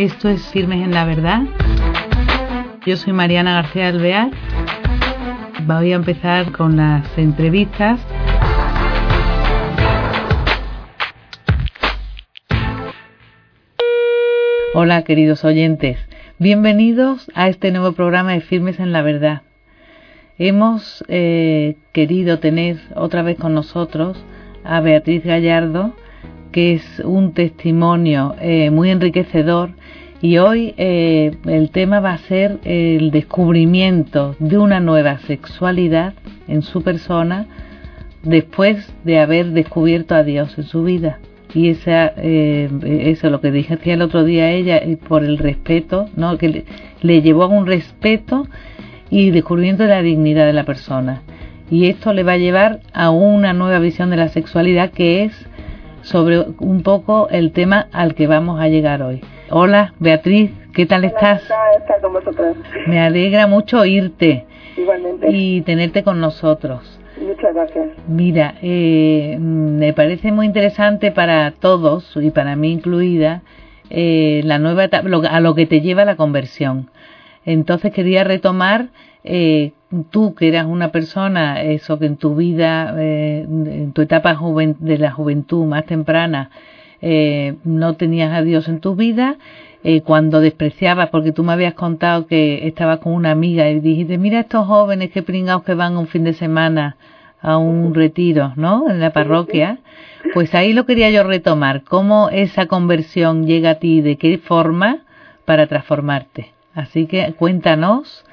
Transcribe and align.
Esto 0.00 0.30
es 0.30 0.40
Firmes 0.48 0.82
en 0.82 0.92
la 0.92 1.04
Verdad. 1.04 1.42
Yo 2.86 2.96
soy 2.96 3.12
Mariana 3.12 3.52
García 3.52 3.88
Alvear. 3.88 4.30
Voy 5.66 5.92
a 5.92 5.96
empezar 5.96 6.52
con 6.52 6.78
las 6.78 7.06
entrevistas. 7.18 8.00
Hola 14.72 15.02
queridos 15.02 15.44
oyentes, 15.44 15.98
bienvenidos 16.38 17.30
a 17.34 17.50
este 17.50 17.70
nuevo 17.70 17.92
programa 17.92 18.32
de 18.32 18.40
Firmes 18.40 18.80
en 18.80 18.92
la 18.92 19.02
Verdad. 19.02 19.42
Hemos 20.38 21.04
eh, 21.08 21.76
querido 21.92 22.38
tener 22.38 22.78
otra 22.94 23.20
vez 23.20 23.36
con 23.36 23.52
nosotros 23.52 24.24
a 24.64 24.80
Beatriz 24.80 25.22
Gallardo, 25.26 25.94
que 26.52 26.74
es 26.74 27.02
un 27.04 27.32
testimonio 27.32 28.34
eh, 28.40 28.70
muy 28.70 28.90
enriquecedor 28.90 29.70
y 30.22 30.36
hoy 30.38 30.74
eh, 30.76 31.32
el 31.46 31.70
tema 31.70 32.00
va 32.00 32.12
a 32.12 32.18
ser 32.18 32.58
el 32.64 33.10
descubrimiento 33.10 34.36
de 34.38 34.58
una 34.58 34.78
nueva 34.80 35.18
sexualidad 35.20 36.12
en 36.46 36.62
su 36.62 36.82
persona 36.82 37.46
después 38.22 38.92
de 39.04 39.18
haber 39.18 39.52
descubierto 39.52 40.14
a 40.14 40.22
Dios 40.22 40.58
en 40.58 40.64
su 40.64 40.82
vida. 40.82 41.20
Y 41.54 41.70
esa, 41.70 42.12
eh, 42.16 42.68
eso 42.84 43.30
lo 43.30 43.40
que 43.40 43.50
dije 43.50 43.78
el 43.84 44.02
otro 44.02 44.22
día 44.24 44.50
ella, 44.50 44.80
por 45.08 45.24
el 45.24 45.38
respeto, 45.38 46.08
¿no? 46.16 46.36
que 46.36 46.48
le, 46.48 46.64
le 47.00 47.22
llevó 47.22 47.44
a 47.44 47.48
un 47.48 47.66
respeto 47.66 48.46
y 49.08 49.30
descubrimiento 49.30 49.84
de 49.84 49.88
la 49.88 50.02
dignidad 50.02 50.46
de 50.46 50.52
la 50.52 50.64
persona. 50.64 51.22
Y 51.70 51.86
esto 51.86 52.12
le 52.12 52.24
va 52.24 52.32
a 52.32 52.38
llevar 52.38 52.80
a 52.92 53.10
una 53.10 53.52
nueva 53.52 53.78
visión 53.78 54.10
de 54.10 54.16
la 54.16 54.28
sexualidad 54.28 54.90
que 54.90 55.24
es 55.24 55.46
sobre 56.02 56.40
un 56.58 56.82
poco 56.82 57.28
el 57.30 57.52
tema 57.52 57.88
al 57.92 58.14
que 58.14 58.26
vamos 58.26 58.60
a 58.60 58.68
llegar 58.68 59.02
hoy. 59.02 59.20
Hola, 59.50 59.94
Beatriz, 59.98 60.50
¿qué 60.72 60.86
tal 60.86 61.04
estás? 61.04 61.42
Con 62.00 62.12
vosotros. 62.12 62.56
Me 62.86 63.00
alegra 63.00 63.46
mucho 63.46 63.80
oírte 63.80 64.46
Igualmente. 64.76 65.28
y 65.30 65.60
tenerte 65.62 66.02
con 66.02 66.20
nosotros. 66.20 66.98
Muchas 67.20 67.54
gracias. 67.54 67.88
Mira, 68.08 68.54
eh, 68.62 69.36
me 69.38 69.92
parece 69.92 70.32
muy 70.32 70.46
interesante 70.46 71.10
para 71.12 71.50
todos 71.50 72.16
y 72.16 72.30
para 72.30 72.56
mí 72.56 72.72
incluida 72.72 73.42
eh, 73.90 74.40
la 74.44 74.58
nueva 74.58 74.84
etapa, 74.84 75.08
lo- 75.08 75.22
a 75.28 75.40
lo 75.40 75.54
que 75.54 75.66
te 75.66 75.80
lleva 75.80 76.04
la 76.04 76.16
conversión. 76.16 76.88
Entonces 77.44 77.92
quería 77.92 78.22
retomar 78.24 78.88
eh, 79.24 79.72
tú 80.10 80.34
que 80.34 80.48
eras 80.48 80.66
una 80.66 80.92
persona, 80.92 81.62
eso 81.62 81.98
que 81.98 82.06
en 82.06 82.16
tu 82.16 82.34
vida, 82.36 82.94
eh, 82.98 83.44
en 83.48 83.92
tu 83.92 84.02
etapa 84.02 84.34
juven- 84.34 84.76
de 84.78 84.98
la 84.98 85.10
juventud 85.12 85.64
más 85.66 85.84
temprana, 85.86 86.50
eh, 87.02 87.54
no 87.64 87.94
tenías 87.94 88.32
a 88.32 88.42
Dios 88.42 88.68
en 88.68 88.80
tu 88.80 88.94
vida, 88.94 89.36
eh, 89.82 90.02
cuando 90.02 90.40
despreciabas, 90.40 91.08
porque 91.08 91.32
tú 91.32 91.42
me 91.42 91.52
habías 91.54 91.74
contado 91.74 92.26
que 92.26 92.66
estabas 92.66 92.98
con 92.98 93.14
una 93.14 93.30
amiga 93.30 93.68
y 93.70 93.80
dijiste, 93.80 94.18
mira 94.18 94.40
estos 94.40 94.66
jóvenes 94.66 95.10
que 95.10 95.22
pringados 95.22 95.62
que 95.64 95.74
van 95.74 95.96
un 95.96 96.06
fin 96.06 96.24
de 96.24 96.34
semana 96.34 96.96
a 97.40 97.56
un 97.56 97.94
retiro, 97.94 98.52
¿no? 98.56 98.90
En 98.90 99.00
la 99.00 99.10
parroquia. 99.12 99.78
Pues 100.34 100.54
ahí 100.54 100.74
lo 100.74 100.84
quería 100.84 101.10
yo 101.10 101.22
retomar, 101.22 101.82
cómo 101.82 102.28
esa 102.28 102.66
conversión 102.66 103.46
llega 103.46 103.70
a 103.70 103.74
ti, 103.76 104.02
de 104.02 104.16
qué 104.16 104.36
forma 104.36 104.98
para 105.46 105.66
transformarte. 105.66 106.52
Así 106.74 107.06
que 107.06 107.32
cuéntanos, 107.32 108.26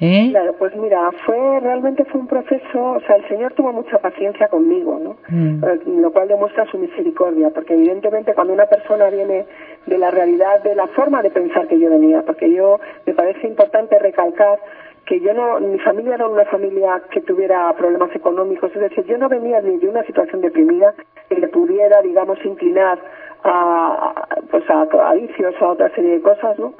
¿eh? 0.00 0.28
Claro, 0.30 0.54
pues 0.58 0.74
mira, 0.76 1.10
fue 1.26 1.60
realmente 1.60 2.04
fue 2.06 2.20
un 2.20 2.26
proceso, 2.26 2.92
o 2.92 3.00
sea, 3.00 3.16
el 3.16 3.28
Señor 3.28 3.52
tuvo 3.54 3.72
mucha 3.72 3.98
paciencia 3.98 4.48
conmigo, 4.48 4.98
¿no? 5.02 5.16
Mm. 5.28 5.64
Eh, 5.64 5.80
Lo 6.00 6.12
cual 6.12 6.28
demuestra 6.28 6.66
su 6.66 6.78
misericordia, 6.78 7.50
porque 7.50 7.74
evidentemente 7.74 8.34
cuando 8.34 8.52
una 8.52 8.66
persona 8.66 9.10
viene 9.10 9.46
de 9.86 9.98
la 9.98 10.10
realidad, 10.10 10.62
de 10.62 10.74
la 10.74 10.86
forma 10.88 11.22
de 11.22 11.30
pensar 11.30 11.66
que 11.66 11.78
yo 11.78 11.90
venía, 11.90 12.22
porque 12.22 12.52
yo 12.52 12.78
me 13.06 13.14
parece 13.14 13.46
importante 13.46 13.98
recalcar 13.98 14.58
que 15.06 15.20
yo 15.20 15.32
no, 15.32 15.58
mi 15.60 15.78
familia 15.78 16.16
era 16.16 16.28
una 16.28 16.44
familia 16.44 17.00
que 17.10 17.22
tuviera 17.22 17.72
problemas 17.72 18.14
económicos, 18.14 18.70
es 18.74 18.80
decir, 18.80 19.04
yo 19.06 19.16
no 19.16 19.28
venía 19.28 19.60
ni 19.62 19.78
de 19.78 19.88
una 19.88 20.02
situación 20.04 20.42
deprimida 20.42 20.94
que 21.30 21.36
le 21.36 21.48
pudiera, 21.48 22.02
digamos, 22.02 22.38
inclinar 22.44 22.98
a, 23.42 24.26
pues 24.50 24.68
a, 24.68 24.82
a 24.82 25.14
vicios 25.14 25.54
o 25.60 25.64
a 25.64 25.72
otra 25.72 25.88
serie 25.94 26.12
de 26.12 26.20
cosas, 26.20 26.58
¿no? 26.58 26.74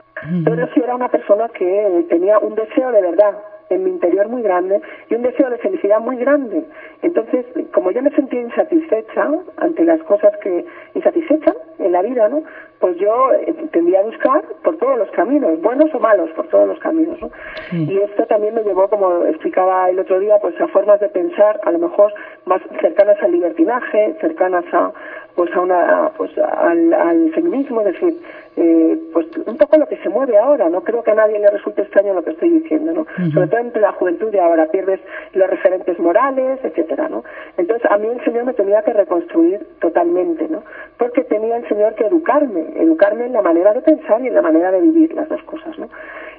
Pero 0.44 0.68
sí 0.74 0.80
era 0.82 0.94
una 0.94 1.08
persona 1.08 1.48
que 1.48 2.06
tenía 2.08 2.38
un 2.38 2.54
deseo 2.54 2.90
de 2.92 3.02
verdad 3.02 3.34
en 3.70 3.84
mi 3.84 3.90
interior 3.90 4.28
muy 4.28 4.42
grande 4.42 4.80
y 5.10 5.14
un 5.14 5.22
deseo 5.22 5.50
de 5.50 5.58
felicidad 5.58 6.00
muy 6.00 6.16
grande. 6.16 6.64
Entonces, 7.02 7.44
como 7.72 7.90
yo 7.90 8.02
me 8.02 8.10
sentía 8.10 8.40
insatisfecha 8.40 9.30
ante 9.58 9.84
las 9.84 10.02
cosas 10.04 10.36
que 10.38 10.64
insatisfecha 10.94 11.54
en 11.78 11.92
la 11.92 12.02
vida, 12.02 12.28
¿no? 12.28 12.42
Pues 12.80 12.96
yo 12.96 13.32
eh, 13.32 13.54
tendía 13.72 14.00
a 14.00 14.04
buscar 14.04 14.42
por 14.62 14.76
todos 14.78 14.98
los 14.98 15.10
caminos, 15.10 15.60
buenos 15.60 15.92
o 15.94 15.98
malos, 15.98 16.30
por 16.30 16.48
todos 16.48 16.68
los 16.68 16.78
caminos, 16.78 17.20
¿no? 17.20 17.30
Sí. 17.70 17.86
Y 17.90 17.98
esto 17.98 18.24
también 18.26 18.54
me 18.54 18.62
llevó, 18.62 18.88
como 18.88 19.24
explicaba 19.26 19.90
el 19.90 19.98
otro 19.98 20.18
día, 20.18 20.38
pues 20.40 20.58
a 20.60 20.68
formas 20.68 21.00
de 21.00 21.08
pensar 21.08 21.60
a 21.64 21.70
lo 21.70 21.78
mejor 21.78 22.12
más 22.46 22.62
cercanas 22.80 23.16
al 23.22 23.32
libertinaje, 23.32 24.16
cercanas 24.20 24.64
a 24.72 24.92
pues 25.38 25.54
a 25.54 25.60
una 25.60 26.10
pues 26.16 26.36
al, 26.36 26.92
al 26.92 27.30
feminismo, 27.32 27.80
es 27.82 27.92
decir, 27.92 28.16
eh, 28.56 28.98
pues 29.12 29.28
un 29.46 29.56
poco 29.56 29.76
lo 29.76 29.86
que 29.86 29.96
se 29.98 30.08
mueve 30.08 30.36
ahora, 30.36 30.68
no 30.68 30.82
creo 30.82 31.04
que 31.04 31.12
a 31.12 31.14
nadie 31.14 31.38
le 31.38 31.48
resulte 31.48 31.82
extraño 31.82 32.12
lo 32.12 32.24
que 32.24 32.30
estoy 32.30 32.50
diciendo, 32.50 32.92
¿no? 32.92 33.06
Sobre 33.32 33.46
todo 33.46 33.60
entre 33.60 33.80
la 33.80 33.92
juventud 33.92 34.32
de 34.32 34.40
ahora, 34.40 34.66
pierdes 34.66 34.98
los 35.34 35.48
referentes 35.48 35.96
morales, 36.00 36.58
etcétera, 36.64 37.08
¿no? 37.08 37.22
Entonces 37.56 37.88
a 37.88 37.98
mí 37.98 38.08
el 38.08 38.20
Señor 38.24 38.46
me 38.46 38.52
tenía 38.52 38.82
que 38.82 38.92
reconstruir 38.92 39.64
totalmente, 39.78 40.48
¿no? 40.48 40.64
Porque 40.96 41.22
tenía 41.22 41.58
el 41.58 41.68
Señor 41.68 41.94
que 41.94 42.06
educarme, 42.06 42.72
educarme 42.74 43.26
en 43.26 43.34
la 43.34 43.42
manera 43.42 43.72
de 43.74 43.82
pensar 43.82 44.20
y 44.20 44.26
en 44.26 44.34
la 44.34 44.42
manera 44.42 44.72
de 44.72 44.80
vivir 44.80 45.14
las 45.14 45.28
dos 45.28 45.44
cosas, 45.44 45.78
¿no? 45.78 45.88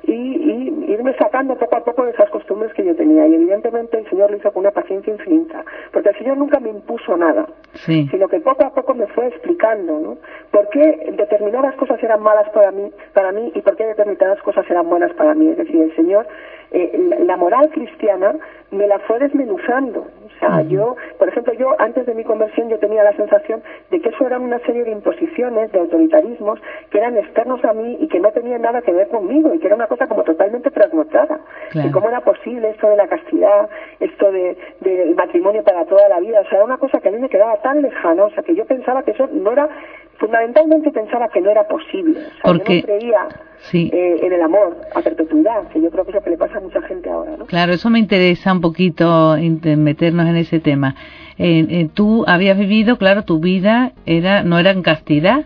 Y, 0.04 0.12
y 0.12 0.92
irme 0.92 1.16
sacando 1.18 1.56
poco 1.56 1.78
a 1.78 1.86
poco 1.86 2.04
de 2.04 2.12
esas 2.12 2.30
costumbres 2.32 2.74
que 2.74 2.84
yo 2.84 2.94
tenía. 2.98 3.26
Y 3.28 3.36
evidentemente 3.36 3.98
el 3.98 4.10
Señor 4.10 4.30
lo 4.30 4.36
hizo 4.36 4.52
con 4.52 4.64
una 4.64 4.72
paciencia 4.72 5.14
infinita, 5.14 5.64
porque 5.94 6.10
el 6.10 6.18
Señor 6.18 6.36
nunca 6.36 6.60
me 6.60 6.70
impuso 6.70 7.16
nada 7.16 7.48
Sí, 7.86 8.08
sino 8.12 8.28
que 8.28 8.40
poco 8.40 8.66
a 8.66 8.74
poco 8.74 8.94
me 8.94 9.08
fue 9.08 9.28
explicando, 9.28 10.00
¿no? 10.00 10.18
Por 10.52 10.70
qué 10.70 11.14
determinadas 11.18 11.76
cosas 11.76 12.02
eran 12.04 12.22
malas 12.22 12.50
para 12.50 12.72
mí, 12.72 12.92
para 13.14 13.32
mí 13.32 13.52
y 13.56 13.62
por 13.62 13.76
qué 13.76 13.86
determinadas 13.86 14.42
cosas 14.42 14.70
eran 14.70 14.90
buenas 14.90 15.14
para 15.14 15.34
mí. 15.34 15.50
Es 15.50 15.58
decir, 15.58 15.82
el 15.82 15.96
Señor, 15.96 16.28
eh, 16.72 16.92
la, 17.10 17.20
la 17.20 17.38
moral 17.38 17.70
cristiana 17.70 18.36
me 18.72 18.88
la 18.88 19.00
fue 19.00 19.20
desmenuzando. 19.20 20.08
O 20.26 20.40
sea, 20.40 20.62
yo, 20.62 20.96
por 21.18 21.28
ejemplo, 21.28 21.52
yo 21.54 21.76
antes 21.80 22.06
de 22.06 22.14
mi 22.14 22.24
conversión 22.24 22.70
yo 22.70 22.80
tenía 22.80 23.04
la 23.04 23.14
sensación 23.14 23.62
de 23.92 24.00
que 24.00 24.08
eso 24.08 24.26
eran 24.26 24.42
una 24.42 24.60
serie 24.60 24.86
de 24.86 24.92
imposiciones, 24.92 25.70
de 25.74 25.80
autoritarismos 25.80 26.62
que 26.90 26.98
eran 26.98 27.18
externos 27.18 27.64
a 27.66 27.74
mí 27.74 27.98
y 28.00 28.08
que 28.08 28.22
no 28.22 28.32
tenían 28.32 28.62
nada 28.62 28.82
que 28.82 28.94
ver 28.94 29.10
conmigo 29.10 29.54
y 29.54 29.60
que 29.60 29.68
era 29.68 29.76
una 29.76 29.88
cosa 29.88 30.08
como 30.08 30.24
totalmente 30.24 30.72
trasnochada. 30.72 31.42
Claro. 31.70 31.90
Y 31.90 31.92
cómo 31.92 32.10
era 32.10 32.22
posible 32.22 32.70
esto 32.70 32.90
de 32.90 32.96
la 32.98 33.08
castidad, 33.08 33.70
esto 34.00 34.32
de, 34.32 34.58
del 34.82 35.16
matrimonio 35.16 35.64
para 35.64 35.86
toda 35.86 36.08
la 36.10 36.20
vida. 36.20 36.42
O 36.42 36.44
sea, 36.50 36.58
era 36.58 36.66
una 36.66 36.78
cosa 36.78 37.00
que 37.00 37.10
a 37.10 37.12
mí 37.12 37.20
me 37.20 37.30
quedaba 37.30 37.62
tan 37.62 37.82
lejana, 37.82 38.24
o 38.26 38.30
sea, 38.32 38.44
que 38.44 38.56
yo 38.56 38.66
pensaba 38.66 39.04
que 39.04 39.12
eso 39.12 39.28
no 39.32 39.52
era, 39.52 39.70
fundamentalmente 40.18 40.92
pensaba 40.92 41.30
que 41.30 41.42
no 41.42 41.50
era 41.52 41.68
posible. 41.68 42.20
O 42.20 42.24
sea, 42.24 42.32
Porque- 42.44 42.82
yo 42.82 42.88
no 42.88 42.94
creía 43.00 43.28
sí. 43.60 43.90
eh, 43.94 44.20
en 44.22 44.34
el 44.34 44.42
amor 44.42 44.78
a 44.94 45.02
perpetuidad, 45.02 45.68
que 45.70 45.82
yo 45.82 45.90
creo 45.90 46.04
que 46.04 46.12
es 46.12 46.16
lo 46.16 46.22
que 46.24 46.30
le 46.32 46.38
pasa 46.38 46.58
a 46.58 46.62
mucha 46.62 46.82
gente 46.82 47.10
ahora, 47.10 47.38
¿no? 47.38 47.46
Claro, 47.46 47.72
eso 47.74 47.90
me 47.90 48.00
interesa 48.00 48.52
un 48.52 48.62
poquito 48.62 49.36
meternos 49.78 50.28
en 50.28 50.36
ese 50.36 50.60
tema. 50.60 50.96
Eh, 51.38 51.66
eh, 51.70 51.90
tú 51.94 52.26
habías 52.28 52.58
vivido, 52.58 52.98
claro, 52.98 53.24
tu 53.24 53.40
vida 53.40 53.94
era 54.06 54.44
no 54.44 54.60
era 54.60 54.72
en 54.72 54.82
castidad 54.82 55.46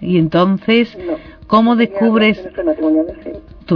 y 0.00 0.18
entonces, 0.18 0.96
No. 1.04 1.16
¿Cómo 1.52 1.76
descubres? 1.76 2.42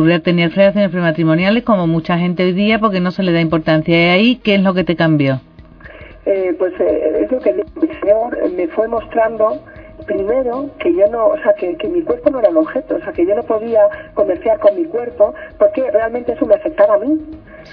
ya 0.09 0.20
tenías 0.20 0.54
relaciones 0.54 0.91
prematrimoniales 0.91 1.62
como 1.62 1.87
mucha 1.87 2.16
gente 2.16 2.42
hoy 2.42 2.53
día 2.53 2.78
porque 2.78 3.00
no 3.00 3.10
se 3.10 3.22
le 3.22 3.32
da 3.32 3.41
importancia. 3.42 3.94
¿Y 3.94 4.09
ahí 4.09 4.37
qué 4.37 4.54
es 4.54 4.62
lo 4.62 4.72
que 4.72 4.82
te 4.82 4.97
cambió? 4.97 5.41
Eh, 6.25 6.54
pues 6.58 6.73
eh, 6.81 7.20
es 7.25 7.31
lo 7.31 7.38
que 7.38 7.50
el 7.50 7.64
Señor 8.00 8.38
eh, 8.43 8.49
me 8.56 8.67
fue 8.69 8.88
mostrando 8.88 9.61
primero 10.06 10.70
que 10.78 10.94
yo 10.94 11.06
no, 11.11 11.26
o 11.26 11.37
sea, 11.43 11.52
que, 11.55 11.76
que 11.76 11.88
mi 11.88 12.00
cuerpo 12.00 12.31
no 12.31 12.38
era 12.40 12.49
un 12.49 12.56
objeto, 12.58 12.96
o 12.96 13.00
sea, 13.00 13.12
que 13.12 13.26
yo 13.26 13.34
no 13.34 13.43
podía 13.43 13.81
comerciar 14.14 14.58
con 14.58 14.75
mi 14.75 14.84
cuerpo 14.87 15.34
porque 15.58 15.90
realmente 15.90 16.32
eso 16.32 16.46
me 16.46 16.55
afectaba 16.55 16.94
a 16.94 16.99
mí. 16.99 17.20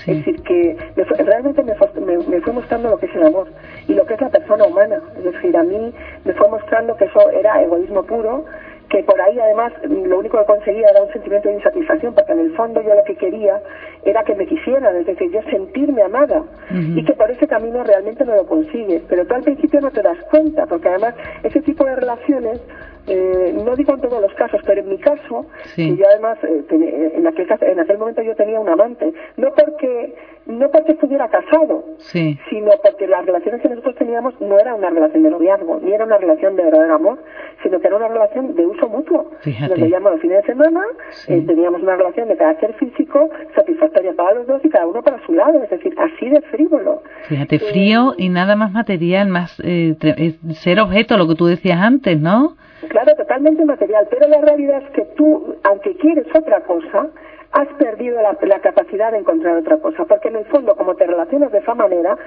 Sí. 0.04 0.12
Es 0.12 0.18
decir, 0.18 0.42
que 0.44 0.76
me 0.98 1.06
fue- 1.06 1.18
realmente 1.18 1.64
me, 1.64 1.76
fue- 1.76 1.90
me- 2.06 2.18
me 2.28 2.42
fue 2.42 2.52
mostrando 2.54 2.90
lo 2.90 2.98
que 2.98 3.06
es 3.06 3.16
el 3.16 3.24
amor 3.28 3.48
y 3.88 3.94
lo 3.94 4.06
que 4.06 4.16
es 4.16 4.22
la 4.22 4.30
persona 4.30 4.66
humana. 4.66 4.98
Es 5.18 5.24
decir, 5.24 5.56
a 5.56 5.64
mí 5.64 5.94
me 6.26 6.34
fue 6.34 6.50
mostrando 6.50 6.96
que 6.98 7.06
eso 7.06 7.30
era 7.32 7.62
egoísmo 7.64 8.04
puro, 8.04 8.46
que 8.94 9.04
por 9.04 9.20
ahí 9.20 9.40
además 9.40 9.74
lo 9.90 10.20
único 10.20 10.38
que 10.38 10.46
conseguía 10.46 10.88
era 10.92 11.02
un 11.02 11.12
sentimiento 11.12 11.50
de 11.50 11.56
insatisfacción, 11.56 12.14
porque 12.14 12.32
en 12.32 12.40
el 12.42 12.56
fondo 12.56 12.80
yo 12.84 12.94
lo 12.94 13.04
que 13.04 13.16
quería 13.16 13.60
era 14.06 14.24
que 14.24 14.36
me 14.36 14.46
quisieran, 14.46 14.96
es 14.98 15.08
decir, 15.08 15.32
yo 15.32 15.42
sentirme 15.50 16.04
amada 16.04 16.44
y 16.72 17.04
que 17.04 17.14
por 17.14 17.32
ese 17.32 17.48
camino 17.48 17.84
realmente 17.84 18.24
no 18.24 18.36
lo 18.36 18.46
consigues, 18.46 19.02
pero 19.10 19.26
tú 19.26 19.34
al 19.34 19.42
principio 19.42 19.82
no 19.82 19.90
te 19.90 20.04
das 20.04 20.18
cuenta, 20.30 20.68
porque 20.68 20.90
además 20.90 21.16
ese 21.44 21.62
tipo 21.62 21.84
de 21.86 21.96
relaciones 21.96 22.62
Eh, 23.06 23.52
no 23.66 23.76
digo 23.76 23.94
en 23.96 24.00
todos 24.00 24.22
los 24.22 24.34
casos, 24.36 24.62
pero 24.66 24.80
en 24.80 24.88
mi 24.88 24.98
caso, 24.98 25.46
Sí. 25.76 25.90
que 25.90 25.98
yo 25.98 26.06
además, 26.08 26.38
eh, 26.46 26.64
tenía- 26.70 26.90
en, 27.18 27.28
aquel, 27.28 27.46
caso- 27.48 27.66
en 27.66 27.78
aquel 27.78 27.98
momento 27.98 28.22
yo 28.22 28.34
tenía 28.34 28.62
un 28.62 28.70
amante, 28.70 29.12
no 29.36 29.50
porque, 29.54 30.16
no 30.46 30.72
porque 30.72 30.94
estuviera 30.94 31.28
casado, 31.28 31.84
Sí. 31.98 32.40
sino 32.50 32.72
porque 32.82 33.06
las 33.08 33.26
relaciones 33.26 33.60
que 33.62 33.68
nosotros 33.68 33.96
teníamos 33.96 34.40
no 34.40 34.58
era 34.58 34.74
una 34.74 34.90
relación 34.90 35.22
de 35.24 35.32
noviazgo, 35.32 35.82
ni 35.84 35.92
era 35.92 36.06
una 36.06 36.18
relación 36.18 36.56
de 36.56 36.64
verdadero 36.64 36.96
amor, 36.96 37.18
sino 37.64 37.80
que 37.80 37.88
era 37.88 37.96
una 37.96 38.08
relación 38.10 38.54
de 38.56 38.66
uso 38.66 38.88
mutuo. 38.90 39.32
Fíjate. 39.42 39.70
Nos 39.72 39.80
veíamos 39.80 40.12
los 40.12 40.22
fines 40.22 40.42
de 40.42 40.54
semana, 40.54 40.82
Sí. 41.12 41.34
eh, 41.34 41.44
teníamos 41.48 41.82
una 41.82 41.96
relación 41.96 42.28
de 42.28 42.38
carácter 42.38 42.74
físico 42.76 43.30
satisfactoria 43.56 44.14
para 44.14 44.34
los 44.36 44.48
dos 44.48 44.64
y 44.64 44.70
cada 44.70 44.86
uno 44.86 45.02
para 45.02 45.20
su 45.26 45.34
lado, 45.34 45.64
es 45.64 45.70
decir, 45.70 45.96
así 45.98 46.30
de 46.30 46.42
frívolo. 46.42 47.02
Fíjate, 47.30 47.60
frío 47.60 48.14
y 48.18 48.30
nada 48.30 48.56
más 48.56 48.72
material, 48.72 49.30
más 49.30 49.60
eh, 49.64 49.96
ser 50.54 50.80
objeto, 50.80 51.18
lo 51.18 51.28
que 51.28 51.36
tú 51.36 51.46
decías 51.46 51.80
antes, 51.80 52.20
¿no? 52.20 52.56
Claro, 52.90 53.16
totalmente 53.16 53.64
material, 53.64 54.08
pero 54.10 54.28
la 54.28 54.42
realidad 54.42 54.82
es 54.84 54.90
que 54.92 55.04
tú, 55.16 55.56
aunque 55.64 55.96
quieres 55.96 56.28
otra 56.36 56.60
cosa, 56.62 57.08
has 57.54 57.68
perdido 57.78 58.20
la, 58.22 58.36
la 58.42 58.60
capacidad 58.60 59.12
de 59.12 59.20
encontrar 59.20 59.58
otra 59.58 59.78
cosa, 59.78 60.06
porque 60.06 60.28
en 60.28 60.38
el 60.38 60.46
fondo, 60.46 60.76
como 60.76 60.96
te 60.96 61.06
relacionas 61.06 61.52
de 61.52 61.60
esa 61.60 61.76
manera, 61.76 62.18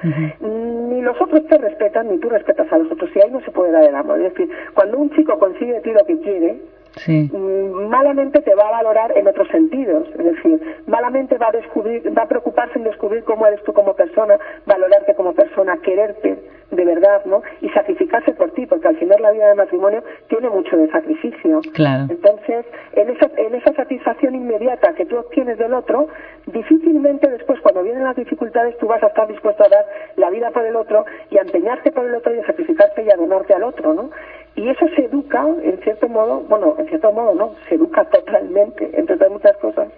ni 0.40 1.02
los 1.02 1.20
otros 1.20 1.44
te 1.46 1.58
respetan, 1.58 2.08
ni 2.08 2.19
tú 2.19 2.28
respetas 2.28 2.73
a 2.73 2.78
los 2.78 2.90
otros, 2.93 3.11
y 3.14 3.20
ahí 3.20 3.31
no 3.31 3.40
se 3.40 3.50
puede 3.50 3.73
dar 3.73 3.82
el 3.82 3.94
amor. 3.94 4.20
Es 4.20 4.32
decir, 4.32 4.49
cuando 4.75 4.99
un 4.99 5.11
chico 5.11 5.37
consigue 5.38 5.75
de 5.75 5.81
ti 5.81 5.90
lo 5.90 6.05
que 6.06 6.20
quiere, 6.20 6.61
Sí. 6.96 7.31
mm, 7.32 7.88
malamente 7.88 8.40
te 8.40 8.54
va 8.54 8.69
a 8.69 8.82
valorar 8.82 9.16
en 9.16 9.26
otros 9.28 9.48
sentidos, 9.48 10.08
es 10.19 10.25
decir, 10.25 10.82
malamente 10.87 11.37
va 11.38 11.48
a 11.48 11.52
descubrir, 11.52 12.02
va 12.16 12.22
a 12.22 12.28
preocuparse 12.28 12.78
en 12.78 12.84
descubrir 12.84 13.25
cómo 13.25 13.46
eres 13.46 13.62
tú 13.64 13.72
como 13.72 13.94
persona, 13.94 14.38
valorarte 14.66 15.14
como 15.14 15.34
persona, 15.34 15.76
quererte 15.78 16.38
de 16.70 16.84
verdad, 16.84 17.25
¿no? 17.26 17.43
Y 17.60 17.69
sacrificarse 17.70 18.32
por 18.32 18.50
ti, 18.52 18.66
porque 18.66 18.88
al 18.88 18.96
final 18.96 19.20
la 19.22 19.31
vida 19.31 19.48
de 19.48 19.54
matrimonio 19.54 20.02
tiene 20.28 20.50
mucho 20.50 20.76
de 20.76 20.90
sacrificio. 20.90 21.60
Claro. 21.72 22.06
Entonces, 22.10 22.66
en 22.93 23.10
esa, 23.10 23.31
en 23.37 23.54
esa 23.54 23.72
satisfacción 23.75 24.34
inmediata 24.34 24.94
que 24.94 25.06
tú 25.06 25.16
obtienes 25.16 25.58
del 25.58 25.75
otro, 25.75 26.08
difícilmente 26.46 27.31
después, 27.31 27.60
cuando 27.60 27.82
vienen 27.82 28.04
las 28.04 28.16
dificultades, 28.16 28.76
tú 28.78 28.87
vas 28.87 29.02
a 29.02 29.08
estar 29.08 29.28
dispuesto 29.28 29.64
a 29.64 29.69
dar 29.69 29.84
la 30.16 30.31
vida 30.31 30.50
por 30.50 30.64
el 30.64 30.76
otro 30.76 31.04
y 31.31 31.38
a 31.38 31.43
empeñarte 31.43 31.93
por 31.93 32.04
el 32.04 32.14
otro 32.14 32.34
y 32.34 32.40
a 32.40 32.46
sacrificarte 32.46 33.04
y 33.04 33.10
a 33.10 33.16
donarte 33.16 33.54
al 33.54 33.62
otro, 33.62 33.94
¿no? 33.94 34.10
Y 34.56 34.69
eso 34.70 34.87
se 34.97 35.05
educa, 35.05 35.47
en 35.62 35.79
cierto 35.82 36.08
modo, 36.08 36.41
bueno, 36.49 36.76
en 36.79 36.88
cierto 36.88 37.12
modo 37.12 37.35
no, 37.35 37.53
se 37.69 37.75
educa 37.75 38.05
totalmente, 38.06 38.91
entre 38.94 39.17
otras 39.17 39.31
muchas 39.31 39.56
cosas, 39.58 39.88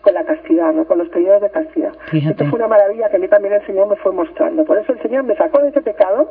con 0.00 0.12
la 0.12 0.24
castidad, 0.24 0.72
¿no? 0.72 0.84
Con 0.86 0.98
los 0.98 1.08
periodos 1.08 1.40
de 1.42 1.50
castidad. 1.50 1.92
Fíjate. 2.06 2.32
Esto 2.32 2.46
fue 2.46 2.58
una 2.58 2.66
maravilla 2.66 3.08
que 3.08 3.16
a 3.16 3.20
mí 3.20 3.28
también 3.28 3.54
el 3.54 3.64
Señor 3.64 3.88
me 3.88 3.94
fue 3.96 4.12
mostrando. 4.12 4.64
Por 4.64 4.76
eso 4.76 4.92
el 4.92 5.00
Señor 5.02 5.22
me 5.22 5.36
sacó 5.36 5.60
de 5.60 5.68
ese 5.68 5.82
pecado, 5.82 6.30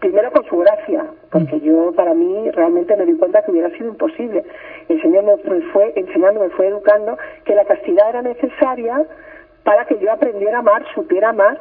primero 0.00 0.30
con 0.32 0.44
su 0.46 0.56
gracia, 0.56 1.04
porque 1.30 1.60
yo 1.60 1.92
para 1.94 2.14
mí 2.14 2.50
realmente 2.52 2.96
me 2.96 3.04
di 3.04 3.14
cuenta 3.18 3.42
que 3.42 3.50
hubiera 3.50 3.70
sido 3.70 3.90
imposible. 3.90 4.44
El 4.88 5.02
Señor 5.02 5.24
me 5.24 5.60
fue 5.72 5.92
enseñando, 5.96 6.40
me 6.40 6.50
fue 6.50 6.68
educando 6.68 7.18
que 7.44 7.54
la 7.54 7.66
castidad 7.66 8.08
era 8.08 8.22
necesaria 8.22 9.04
para 9.64 9.84
que 9.84 9.98
yo 9.98 10.10
aprendiera 10.10 10.56
a 10.56 10.60
amar, 10.60 10.82
supiera 10.94 11.28
amar 11.28 11.58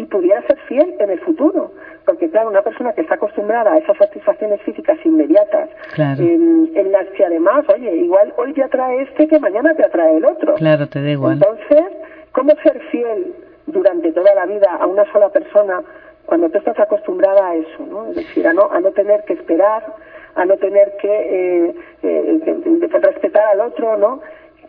y 0.00 0.04
pudiera 0.06 0.40
ser 0.46 0.58
fiel 0.68 0.94
en 0.98 1.10
el 1.10 1.20
futuro. 1.20 1.72
Porque 2.06 2.30
claro, 2.30 2.48
una 2.48 2.62
persona 2.62 2.92
que 2.94 3.02
está 3.02 3.14
acostumbrada 3.16 3.72
a 3.72 3.78
esas 3.78 3.96
satisfacciones 3.98 4.60
físicas 4.62 4.98
inmediatas, 5.04 5.68
Claro. 5.94 6.22
en, 6.22 6.70
en 6.74 6.92
las 6.92 7.06
que 7.08 7.24
además, 7.24 7.64
oye, 7.74 7.94
igual 7.96 8.32
hoy 8.38 8.52
te 8.54 8.62
atrae 8.62 9.02
este 9.02 9.28
que 9.28 9.38
mañana 9.38 9.74
te 9.74 9.84
atrae 9.84 10.16
el 10.16 10.24
otro. 10.24 10.54
Claro, 10.54 10.88
te 10.88 11.02
da 11.02 11.10
igual. 11.10 11.34
Entonces, 11.34 11.84
¿cómo 12.32 12.52
ser 12.62 12.80
fiel 12.90 13.34
durante 13.66 14.12
toda 14.12 14.34
la 14.34 14.46
vida 14.46 14.70
a 14.80 14.86
una 14.86 15.04
sola 15.12 15.28
persona 15.28 15.82
cuando 16.26 16.48
tú 16.48 16.58
estás 16.58 16.78
acostumbrada 16.78 17.48
a 17.50 17.54
eso? 17.56 17.86
¿no? 17.88 18.08
Es 18.10 18.16
decir, 18.16 18.46
a 18.46 18.52
no, 18.54 18.68
a 18.72 18.80
no 18.80 18.90
tener 18.92 19.22
que 19.24 19.34
esperar, 19.34 19.84
a 20.34 20.44
no 20.46 20.56
tener 20.56 20.96
que 21.02 21.08
eh, 21.68 21.74
eh, 22.02 22.40
de- 22.44 22.88
de 22.88 22.98
respetar 22.98 23.44
al 23.52 23.60
otro, 23.60 23.96
¿no? 23.98 24.20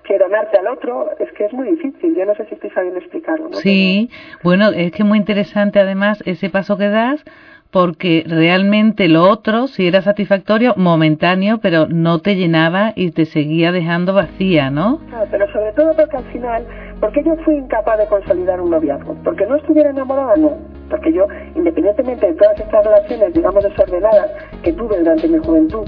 Que 0.04 0.18
donarte 0.18 0.58
al 0.58 0.68
otro, 0.68 1.12
es 1.20 1.32
que 1.34 1.46
es 1.46 1.54
muy 1.54 1.70
difícil. 1.72 2.16
Yo 2.16 2.26
no 2.26 2.36
sé 2.36 2.46
si 2.46 2.56
estoy 2.56 2.70
sabiendo 2.72 3.00
explicarlo. 3.00 3.50
¿no? 3.50 3.58
Sí, 3.58 4.10
bueno, 4.44 4.70
es 4.70 4.92
que 4.92 5.04
es 5.04 5.08
muy 5.08 5.18
interesante 5.18 5.80
además 5.80 6.22
ese 6.26 6.50
paso 6.50 6.78
que 6.78 6.90
das 6.90 7.24
porque 7.72 8.26
realmente 8.28 9.08
lo 9.08 9.24
otro 9.24 9.68
sí 9.68 9.88
era 9.88 10.02
satisfactorio, 10.02 10.74
momentáneo, 10.76 11.60
pero 11.62 11.88
no 11.88 12.20
te 12.20 12.36
llenaba 12.36 12.92
y 12.96 13.12
te 13.12 13.26
seguía 13.26 13.72
dejando 13.72 14.14
vacía, 14.14 14.70
¿no? 14.70 15.00
Claro, 15.08 15.28
pero 15.32 15.52
sobre 15.54 15.72
todo 15.72 15.94
porque 15.96 16.18
al 16.18 16.24
final, 16.26 16.66
porque 17.00 17.24
yo 17.24 17.36
fui 17.46 17.56
incapaz 17.56 17.98
de 17.98 18.08
consolidar 18.08 18.60
un 18.60 18.72
noviazgo, 18.72 19.16
porque 19.24 19.46
no 19.46 19.56
estuviera 19.56 19.90
enamorada, 19.90 20.36
no, 20.36 20.58
porque 20.90 21.14
yo, 21.14 21.26
independientemente 21.56 22.28
de 22.28 22.34
todas 22.34 22.60
estas 22.60 22.84
relaciones, 22.84 23.34
digamos, 23.34 23.64
desordenadas 23.64 24.32
que 24.64 24.74
tuve 24.74 24.98
durante 24.98 25.28
mi 25.30 25.38
juventud, 25.38 25.88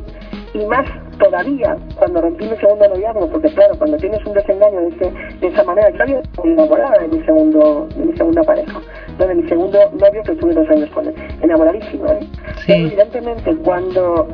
y 0.54 0.66
más 0.66 0.86
todavía 1.20 1.76
cuando 1.98 2.22
rompí 2.22 2.46
mi 2.46 2.58
segundo 2.58 2.88
noviazgo, 2.88 3.28
porque 3.30 3.50
claro, 3.54 3.76
cuando 3.78 3.98
tienes 3.98 4.26
un 4.26 4.34
desengaño 4.34 4.82
de, 4.82 4.88
ese, 4.88 5.12
de 5.40 5.48
esa 5.48 5.64
manera, 5.64 5.90
yo 5.92 6.02
había 6.02 6.22
enamorada 6.44 7.00
de 7.00 7.08
mi 7.08 7.24
segundo, 7.24 7.88
de 7.96 8.06
mi 8.06 8.18
segunda 8.18 8.44
pareja, 8.44 8.82
no 9.20 9.28
de 9.28 9.36
mi 9.36 9.48
segundo 9.50 9.80
novio 10.00 10.24
que 10.24 10.32
estuve 10.32 10.54
dos 10.54 10.70
años 10.70 10.90
con 10.92 11.08
él, 11.08 11.16
enamoradísima, 11.42 12.12
¿eh? 12.14 12.20
Sí. 12.66 12.74
Evidentemente 12.74 13.56
cuando 13.58 14.28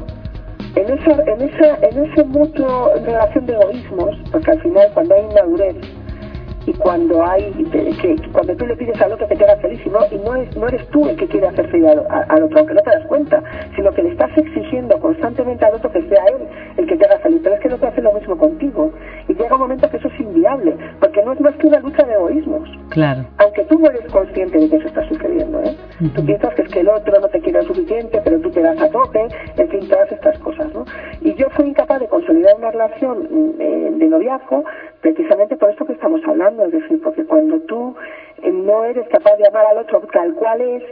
en 0.76 0.90
esa, 0.90 1.12
en 1.24 1.42
esa, 1.42 1.76
en 1.81 2.06
ese 2.06 2.24
mutuo 2.26 2.94
relación 3.04 3.46
de 3.46 3.54
egoísmos, 3.54 4.16
porque 4.31 4.52
al 4.52 4.62
final 4.62 4.90
cuando 4.94 5.16
hay 5.16 5.22
inmadurez 5.24 5.76
y 6.69 6.74
cuando 6.74 7.25
hay 7.25 7.51
que, 7.51 8.16
cuando 8.31 8.56
tú 8.56 8.68
le 8.68 8.75
pides 8.75 9.01
al 9.01 9.12
otro 9.13 9.27
que 9.27 9.36
te 9.36 9.44
haga 9.44 9.57
feliz 9.57 9.81
y 9.83 9.89
no, 9.89 10.00
y 10.12 10.18
no, 10.18 10.36
es, 10.36 10.56
no 10.56 10.68
eres 10.68 10.88
tú 10.89 11.10
el 11.10 11.16
que 11.16 11.27
quiere 11.27 11.48
hacer 11.48 11.68
feliz 11.69 11.88
al, 11.88 12.44
otro, 12.44 12.60
aunque 12.60 12.75
no 12.75 12.81
te 12.81 12.92
das 12.92 13.06
cuenta, 13.07 13.42
sino 13.75 13.92
que 13.92 14.04
le 14.04 14.10
estás 14.10 14.30
exigiendo 14.38 15.00
constantemente 15.00 15.66
al 15.66 15.74
otro 15.74 15.92
que 15.92 16.07
sea 16.07 16.24
él 16.27 16.48
el 16.77 16.86
que 16.86 16.95
te 16.95 17.06
haga 17.06 17.18
feliz, 17.21 17.42
pero 17.44 17.56
es 17.56 17.62
que 17.62 17.69
el 17.69 17.74
otro 17.74 17.88
hace 17.88 18.04
lo 18.04 18.13
mismo 18.13 18.38
contigo. 18.38 18.92
Y 19.27 19.33
llega 19.33 19.56
un 19.56 19.62
momento 19.62 19.89
que 19.89 19.98
eso 19.98 20.10
es 20.10 20.19
inviable, 20.19 20.75
porque 21.00 21.24
no 21.24 21.33
es 21.33 21.42
más 21.42 21.56
que 21.56 21.66
una 21.66 21.80
lucha 21.80 22.04
de 22.04 22.13
egoísmos 22.13 22.69
Claro. 22.90 23.26
aunque 23.38 23.64
tú 23.66 23.80
no 23.80 23.90
eres 23.90 24.12
consciente 24.12 24.58
de 24.58 24.70
que 24.70 24.76
eso 24.78 24.88
está 24.88 25.08
sucediendo, 25.08 25.62
¿eh? 25.62 25.76
Tú 26.16 26.26
piensas 26.26 26.54
que 26.56 26.64
es 26.64 26.70
que 26.70 26.80
el 26.80 26.90
otro 26.90 27.20
no 27.20 27.28
te 27.28 27.40
quiere 27.40 27.62
lo 27.62 27.68
suficiente, 27.68 28.20
pero 28.24 28.40
tú 28.40 28.50
te 28.52 28.62
das 28.62 28.82
a 28.82 28.90
tope, 28.90 29.28
en 29.58 29.70
fin, 29.70 29.88
todas 29.88 30.12
estas 30.12 30.38
cosas, 30.40 30.74
¿no? 30.74 30.86
Y 31.22 31.34
yo 31.36 31.50
fui 31.52 31.68
incapaz 31.68 32.00
de 32.00 32.08
consolidar 32.08 32.56
una 32.56 32.72
relación 32.72 33.28
mm, 33.30 33.62
eh, 33.62 33.90
de 33.94 34.06
noviazgo 34.08 34.64
precisamente 35.02 35.56
por 35.56 35.70
esto 35.70 35.86
que 35.86 35.94
estamos 35.94 36.22
hablando, 36.26 36.66
es 36.66 36.72
decir, 36.72 37.02
porque 37.02 37.26
cuando 37.26 37.60
tú 37.62 37.96
eh, 38.42 38.52
no 38.52 38.84
eres 38.86 39.08
capaz 39.10 39.36
de 39.38 39.48
amar 39.48 39.66
al 39.66 39.78
otro 39.80 40.02
tal 40.12 40.34
cual 40.34 40.62
es, 40.62 40.84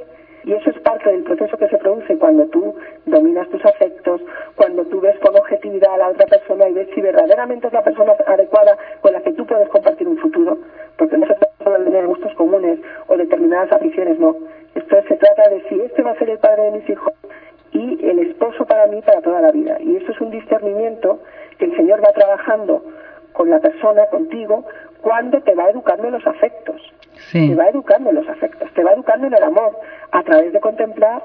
y 0.44 0.54
eso 0.54 0.70
es 0.70 0.80
parte 0.80 1.12
del 1.12 1.24
proceso 1.24 1.58
que 1.58 1.68
se 1.68 1.78
produce 1.78 2.18
cuando 2.18 2.46
tú 2.48 2.76
dominas 3.06 3.50
tus 3.50 3.64
afectos, 3.66 4.22
cuando 4.56 4.86
tú 4.86 5.02
ves 5.02 5.18
con 5.20 5.36
objetividad 5.36 5.94
a 5.96 5.98
la 5.98 6.08
otra 6.10 6.26
persona 6.26 6.70
y 6.70 6.74
ves 6.74 6.88
si 6.96 7.02
verdaderamente 7.02 7.68
es 7.68 7.74
la 7.74 7.84
persona 7.84 8.14
adecuada 8.26 8.78
con 9.02 9.12
la 9.14 9.22
que 9.22 9.34
tú 9.34 9.46
puedes 9.46 9.68
compartir 9.70 10.08
un 10.08 10.18
futuro, 10.18 10.58
porque 10.98 11.18
no 11.18 11.28
se 11.28 11.47
solo 11.68 11.80
de 11.80 11.86
tener 11.92 12.08
gustos 12.08 12.34
comunes 12.36 12.80
o 13.08 13.18
determinadas 13.18 13.72
aficiones, 13.74 14.18
no. 14.20 14.36
Esto 14.76 14.96
se 15.08 15.16
trata 15.16 15.50
de 15.50 15.62
si 15.68 15.82
este 15.82 16.02
va 16.02 16.12
a 16.12 16.16
ser 16.18 16.30
el 16.30 16.38
padre 16.40 16.64
de 16.64 16.72
mis 16.72 16.90
hijos 16.90 17.14
y 17.74 18.08
el 18.10 18.20
esposo 18.20 18.66
para 18.66 18.88
mí 18.88 19.02
para 19.02 19.22
toda 19.22 19.42
la 19.42 19.52
vida. 19.52 19.78
Y 19.82 19.98
eso 19.98 20.12
es 20.12 20.22
un 20.22 20.32
discernimiento 20.32 21.20
que 21.58 21.66
el 21.66 21.76
Señor 21.76 22.02
va 22.04 22.14
trabajando 22.14 22.84
con 23.34 23.50
la 23.50 23.60
persona, 23.60 24.06
contigo, 24.06 24.64
cuando 25.02 25.42
te 25.42 25.54
va 25.56 25.70
educando 25.70 26.08
en 26.08 26.14
los 26.14 26.26
afectos 26.26 26.82
Sí. 27.32 27.50
te 27.50 27.56
va 27.56 27.68
educando 27.70 28.12
en 28.12 28.16
los 28.16 28.30
afectos, 28.30 28.72
te 28.74 28.84
va 28.84 28.92
educando 28.94 29.26
en 29.28 29.34
el 29.34 29.44
amor, 29.44 29.72
a 30.12 30.22
través 30.24 30.54
de 30.54 30.60
contemplar 30.60 31.24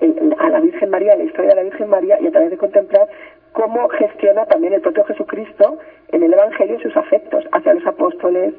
el- 0.00 0.34
a 0.38 0.48
la 0.50 0.60
Virgen 0.60 0.90
María, 0.90 1.16
la 1.16 1.22
historia 1.24 1.50
de 1.50 1.56
la 1.56 1.62
Virgen 1.62 1.88
María, 1.88 2.18
y 2.20 2.26
a 2.26 2.30
través 2.32 2.50
de 2.50 2.58
contemplar 2.58 3.06
cómo 3.52 3.88
gestiona 3.88 4.46
también 4.46 4.72
el 4.74 4.80
propio 4.80 5.04
Jesucristo 5.04 5.78
en 6.12 6.22
el 6.24 6.32
Evangelio 6.32 6.78
sus 6.80 6.96
afectos 6.96 7.44
hacia 7.52 7.74
los 7.74 7.86
apóstoles, 7.86 8.52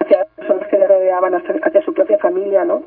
hacia 0.00 0.18
las 0.18 0.26
personas 0.36 0.68
que 0.68 0.78
le 0.78 0.86
rodeaban, 0.88 1.34
hacia, 1.34 1.82
su 1.82 1.94
propia 1.94 2.18
familia, 2.18 2.64
¿no? 2.64 2.82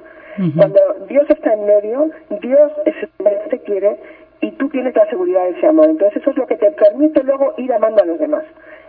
Cuando 0.58 0.80
Dios 1.08 1.30
está 1.30 1.54
en 1.54 1.66
medio, 1.66 2.10
Dios 2.42 2.72
es 2.86 2.96
el 3.04 3.10
que 3.44 3.50
te 3.52 3.60
quiere 3.60 4.00
y 4.42 4.52
tú 4.54 4.68
tienes 4.70 4.96
la 4.96 5.06
seguridad 5.08 5.44
de 5.44 5.52
ese 5.52 5.68
amor. 5.68 5.88
Entonces 5.90 6.22
eso 6.22 6.32
es 6.32 6.38
lo 6.38 6.48
que 6.48 6.56
te 6.58 6.72
permite 6.72 7.24
luego 7.24 7.54
ir 7.58 7.72
amando 7.72 8.02
a 8.02 8.06
los 8.06 8.20
demás. 8.20 8.44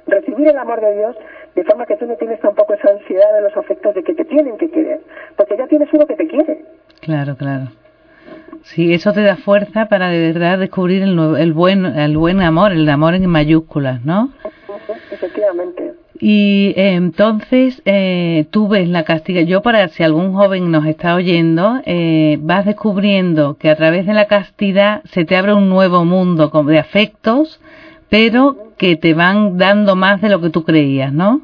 Recibir 0.07 0.49
el 0.49 0.57
amor 0.57 0.81
de 0.81 0.95
Dios 0.97 1.17
de 1.55 1.65
forma 1.65 1.85
que 1.87 1.97
tú 1.97 2.07
no 2.07 2.17
tienes 2.17 2.41
tampoco 2.41 2.75
esa 2.75 2.91
ansiedad 2.91 3.33
de 3.35 3.43
los 3.43 3.57
afectos 3.57 3.95
de 3.95 4.03
que 4.03 4.15
te 4.15 4.25
tienen 4.25 4.57
que 4.59 4.71
querer, 4.71 5.01
porque 5.37 5.57
ya 5.57 5.67
tienes 5.67 5.89
uno 5.93 6.07
que 6.07 6.17
te 6.17 6.27
quiere. 6.27 6.63
Claro, 7.01 7.37
claro. 7.37 7.67
Sí, 8.63 8.95
eso 8.95 9.13
te 9.13 9.23
da 9.23 9.37
fuerza 9.37 9.87
para 9.87 10.09
de 10.09 10.33
verdad 10.33 10.59
descubrir 10.59 11.03
el, 11.03 11.15
nuevo- 11.15 11.37
el 11.37 11.53
buen 11.53 11.85
el 11.85 12.17
buen 12.17 12.41
amor, 12.41 12.73
el 12.73 12.89
amor 12.89 13.15
en 13.15 13.27
mayúsculas, 13.27 14.03
¿no? 14.05 14.31
Efectivamente. 15.11 15.94
Y 16.27 16.73
eh, 16.79 16.95
entonces 16.95 17.83
eh, 17.85 18.47
tú 18.51 18.67
ves 18.67 18.89
la 18.89 19.05
castidad. 19.05 19.43
Yo 19.43 19.61
para 19.61 19.89
si 19.89 20.03
algún 20.03 20.33
joven 20.33 20.71
nos 20.71 20.87
está 20.87 21.17
oyendo, 21.17 21.83
eh, 21.85 22.39
vas 22.41 22.65
descubriendo 22.65 23.59
que 23.59 23.69
a 23.69 23.77
través 23.77 24.07
de 24.07 24.15
la 24.15 24.27
castidad 24.27 25.03
se 25.05 25.27
te 25.27 25.37
abre 25.37 25.53
un 25.53 25.69
nuevo 25.69 26.07
mundo 26.07 26.49
de 26.49 26.79
afectos, 26.79 27.61
pero 28.09 28.57
que 28.79 28.97
te 28.97 29.13
van 29.13 29.59
dando 29.59 29.97
más 29.97 30.23
de 30.23 30.31
lo 30.31 30.41
que 30.41 30.49
tú 30.49 30.65
creías, 30.65 31.13
¿no? 31.13 31.43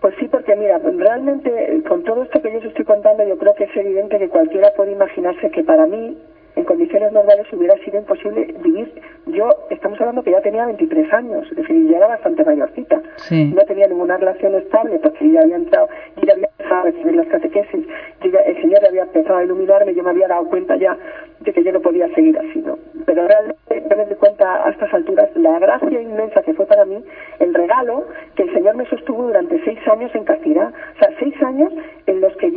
Pues 0.00 0.14
sí, 0.20 0.28
porque 0.28 0.54
mira, 0.54 0.78
realmente 0.78 1.50
con 1.88 2.04
todo 2.04 2.22
esto 2.22 2.40
que 2.40 2.52
yo 2.52 2.58
os 2.58 2.64
estoy 2.66 2.84
contando, 2.84 3.26
yo 3.26 3.36
creo 3.38 3.56
que 3.56 3.64
es 3.64 3.76
evidente 3.76 4.20
que 4.20 4.28
cualquiera 4.28 4.70
puede 4.76 4.92
imaginarse 4.92 5.50
que 5.50 5.64
para 5.64 5.84
mí 5.86 6.16
en 6.56 6.64
condiciones 6.64 7.12
normales 7.12 7.46
hubiera 7.52 7.76
sido 7.78 7.98
imposible 7.98 8.54
vivir. 8.62 8.92
Yo, 9.26 9.50
estamos 9.70 10.00
hablando 10.00 10.22
que 10.22 10.30
ya 10.30 10.40
tenía 10.40 10.66
23 10.66 11.12
años, 11.12 11.46
es 11.50 11.56
decir, 11.56 11.88
ya 11.88 11.96
era 11.98 12.06
bastante 12.08 12.44
mayorcita. 12.44 13.00
No 13.30 13.64
tenía 13.64 13.88
ninguna 13.88 14.16
relación 14.16 14.54
estable 14.54 14.98
porque 14.98 15.30
ya 15.30 15.40
había 15.40 15.56
entrado, 15.56 15.88
ya 16.24 16.32
había 16.32 16.48
empezado 16.58 16.80
a 16.80 16.84
recibir 16.84 17.16
las 17.16 17.26
catequesis, 17.28 17.86
el 18.46 18.60
Señor 18.60 18.84
había 18.86 19.02
empezado 19.02 19.38
a 19.38 19.44
iluminarme, 19.44 19.94
yo 19.94 20.02
me 20.02 20.10
había 20.10 20.28
dado 20.28 20.48
cuenta 20.48 20.76
ya 20.76 20.96
de 21.40 21.52
que 21.52 21.62
yo 21.62 21.72
no 21.72 21.80
podía 21.80 22.08
seguir 22.14 22.38
así, 22.38 22.60
¿no? 22.60 22.78
Pero 23.06 23.26
realmente 23.26 23.96
me 23.96 24.06
di 24.06 24.14
cuenta 24.14 24.66
a 24.66 24.70
estas 24.70 24.92
alturas 24.92 25.28
la 25.36 25.58
gracia 25.58 26.00
inmensa 26.00 26.42
que 26.42 26.54
fue 26.54 26.66
para 26.66 26.84
mí 26.84 27.02
el 27.38 27.54
regalo 27.54 28.04
que 28.34 28.44
el 28.44 28.52
Señor 28.52 28.76
me 28.76 28.86
sostuvo 28.86 29.24
durante 29.24 29.62
seis 29.64 29.78
años 29.88 30.14
en 30.14 30.24
castidad. 30.24 30.68
O 30.68 30.98
sea, 30.98 31.10
seis 31.18 31.34
años 31.42 31.72
en 31.72 31.83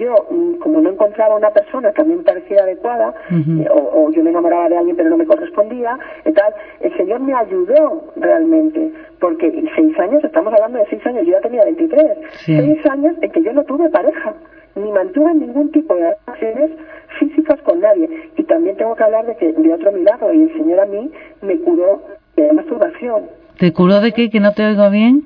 yo, 0.08 0.26
mm, 0.30 0.60
como 0.60 0.82
no 0.82 0.90
encontraba 0.90 1.36
una 1.36 1.50
persona 1.50 1.92
que 1.92 2.02
a 2.02 2.06
mí 2.06 2.16
me 2.16 2.24
pareciera 2.24 2.64
adecuada, 2.64 3.14
eh, 3.32 3.68
o, 3.70 4.10
yo 4.12 4.24
me 4.24 4.30
enamoraba 4.30 4.70
de 4.70 4.78
alguien 4.78 4.96
pero 4.96 5.10
no 5.10 5.18
me 5.18 5.26
correspondía, 5.26 5.98
y 6.26 6.32
tal, 6.32 6.54
el 6.80 6.96
Señor 6.98 7.20
me 7.22 7.34
ayudó 7.34 8.04
realmente. 8.16 8.92
Porque 9.20 9.52
seis 9.76 10.00
años, 10.00 10.24
estamos 10.24 10.54
hablando 10.54 10.78
de 10.80 10.86
seis 10.90 11.06
años, 11.06 11.26
yo 11.26 11.32
ya 11.34 11.42
tenía 11.42 11.64
23. 11.64 12.18
Seis 12.46 12.86
años 12.86 13.16
en 13.22 13.32
que 13.32 13.44
yo 13.44 13.52
no 13.54 13.64
tuve 13.64 13.90
pareja 13.90 14.34
ni 14.76 14.92
mantuve 14.92 15.34
ningún 15.34 15.72
tipo 15.72 15.96
de 15.96 16.16
relaciones 16.28 16.72
físicas 17.20 17.60
con 17.62 17.80
nadie. 17.80 18.08
Y 18.38 18.44
también 18.44 18.78
tengo 18.78 18.96
que 18.96 19.04
hablar 19.04 19.26
de 19.26 19.36
que 19.36 19.52
de 19.52 19.74
otro 19.74 19.92
milagro, 19.92 20.32
y 20.34 20.44
el 20.44 20.54
Señor 20.54 20.80
a 20.80 20.86
mí 20.86 21.12
me 21.42 21.58
curó 21.60 22.02
de 22.36 22.54
masturbación. 22.54 23.24
¿Te 23.58 23.74
curó 23.74 24.00
de 24.02 24.12
qué? 24.12 24.30
¿Que 24.30 24.40
no 24.40 24.54
te 24.54 24.66
oigo 24.66 24.90
bien? 24.92 25.24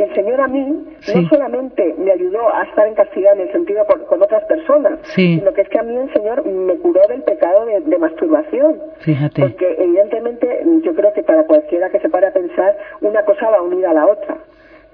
Que 0.00 0.06
el 0.06 0.14
Señor 0.14 0.40
a 0.40 0.48
mí 0.48 0.86
no 1.14 1.28
solamente 1.28 1.94
me 1.98 2.10
ayudó 2.10 2.48
a 2.54 2.62
estar 2.62 2.86
en 2.86 2.94
castidad 2.94 3.34
en 3.34 3.40
el 3.40 3.52
sentido 3.52 3.84
con 3.84 4.22
otras 4.22 4.44
personas, 4.44 4.98
sino 5.14 5.52
que 5.52 5.60
es 5.60 5.68
que 5.68 5.78
a 5.78 5.82
mí 5.82 5.94
el 5.94 6.10
Señor 6.14 6.42
me 6.46 6.74
curó 6.76 7.06
del 7.06 7.22
pecado 7.22 7.66
de, 7.66 7.98
masturbación. 7.98 8.78
Fíjate. 9.00 9.42
Porque 9.42 9.76
evidentemente 9.78 10.64
yo 10.82 10.94
creo 10.94 11.12
que 11.12 11.22
para 11.22 11.44
cualquiera 11.44 11.90
que 11.90 12.00
se 12.00 12.08
pare 12.08 12.28
a 12.28 12.32
pensar, 12.32 12.78
una 13.02 13.26
cosa 13.26 13.50
va 13.50 13.60
unida 13.60 13.90
a 13.90 13.92
la 13.92 14.06
otra. 14.06 14.38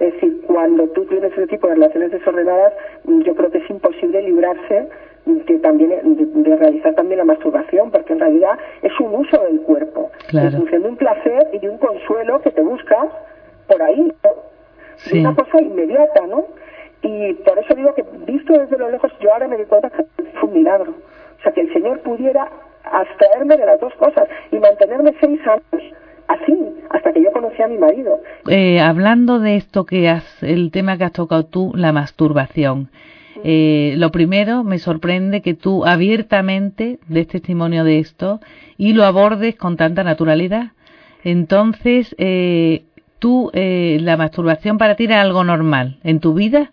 Es 0.01 0.13
decir, 0.15 0.43
cuando 0.45 0.89
tú 0.89 1.05
tienes 1.05 1.33
ese 1.35 1.47
tipo 1.47 1.69
de 1.69 1.75
relaciones 1.75 2.11
desordenadas, 2.11 2.73
yo 3.05 3.33
creo 3.37 3.53
que 3.53 3.59
es 3.59 3.71
imposible 3.71 4.23
librarse 4.23 4.89
de, 5.25 5.59
también, 5.61 5.93
de, 6.43 6.57
realizar 6.57 6.95
también 6.95 7.19
la 7.19 7.27
masturbación, 7.27 7.93
porque 7.93 8.13
en 8.13 8.19
realidad 8.19 8.59
es 8.83 8.99
un 8.99 9.15
uso 9.15 9.41
del 9.45 9.61
cuerpo, 9.61 10.11
claro. 10.27 10.49
en 10.49 10.57
función 10.57 10.83
de 10.83 10.89
un 10.89 10.97
placer 10.97 11.47
y 11.53 11.61
de 11.61 11.71
un 11.71 11.79
consuelo 11.79 12.41
que 12.41 12.51
te 12.51 12.61
buscas 12.61 13.07
por 13.69 13.81
ahí, 13.81 14.13
¿no? 14.25 14.56
Una 15.13 15.35
cosa 15.35 15.61
inmediata, 15.61 16.27
¿no? 16.27 16.45
Y 17.03 17.35
por 17.35 17.59
eso 17.59 17.75
digo 17.75 17.95
que 17.95 18.05
visto 18.27 18.53
desde 18.53 18.79
lo 18.79 18.91
lejos, 18.91 19.13
yo 19.21 19.33
ahora 19.33 19.49
me 19.49 19.57
di 19.57 19.65
cuenta 19.65 19.91
que 19.91 20.05
fue 20.41 20.49
un 20.49 20.55
milagro. 20.55 20.95
O 21.39 21.43
sea, 21.43 21.53
que 21.53 21.61
el 21.61 21.73
Señor 21.73 22.01
pudiera 22.01 22.51
abstraerme 22.85 23.57
de 23.57 23.67
las 23.67 23.81
dos 23.81 23.93
cosas 23.95 24.29
y 24.51 24.57
mantenerme 24.57 25.15
seis 25.21 25.41
años 25.47 25.95
así, 26.29 26.57
hasta 26.91 27.13
que 27.13 27.23
yo 27.23 27.31
conocí 27.33 27.63
a 27.63 27.69
mi 27.69 27.79
marido. 27.79 28.21
Eh, 28.49 28.81
hablando 28.81 29.39
de 29.39 29.57
esto 29.57 29.85
que 29.85 30.09
has, 30.09 30.43
el 30.43 30.71
tema 30.71 30.99
que 30.99 31.05
has 31.05 31.13
tocado 31.13 31.45
tú, 31.47 31.73
la 31.75 31.93
masturbación. 31.93 32.89
Eh, 33.45 33.95
lo 33.99 34.11
primero, 34.11 34.65
me 34.65 34.79
sorprende 34.79 35.43
que 35.43 35.55
tú 35.55 35.85
abiertamente 35.85 36.99
des 37.07 37.29
testimonio 37.29 37.85
de 37.85 37.99
esto 37.99 38.41
y 38.79 38.95
lo 38.95 39.05
abordes 39.05 39.57
con 39.57 39.77
tanta 39.77 40.03
naturalidad. 40.05 40.73
Entonces, 41.23 42.15
eh, 42.19 42.85
tú, 43.19 43.51
eh, 43.55 43.99
la 44.01 44.17
masturbación 44.17 44.79
para 44.79 44.97
ti 44.97 45.05
era 45.05 45.21
algo 45.21 45.45
normal 45.45 45.99
en 46.05 46.21
tu 46.21 46.35
vida, 46.35 46.73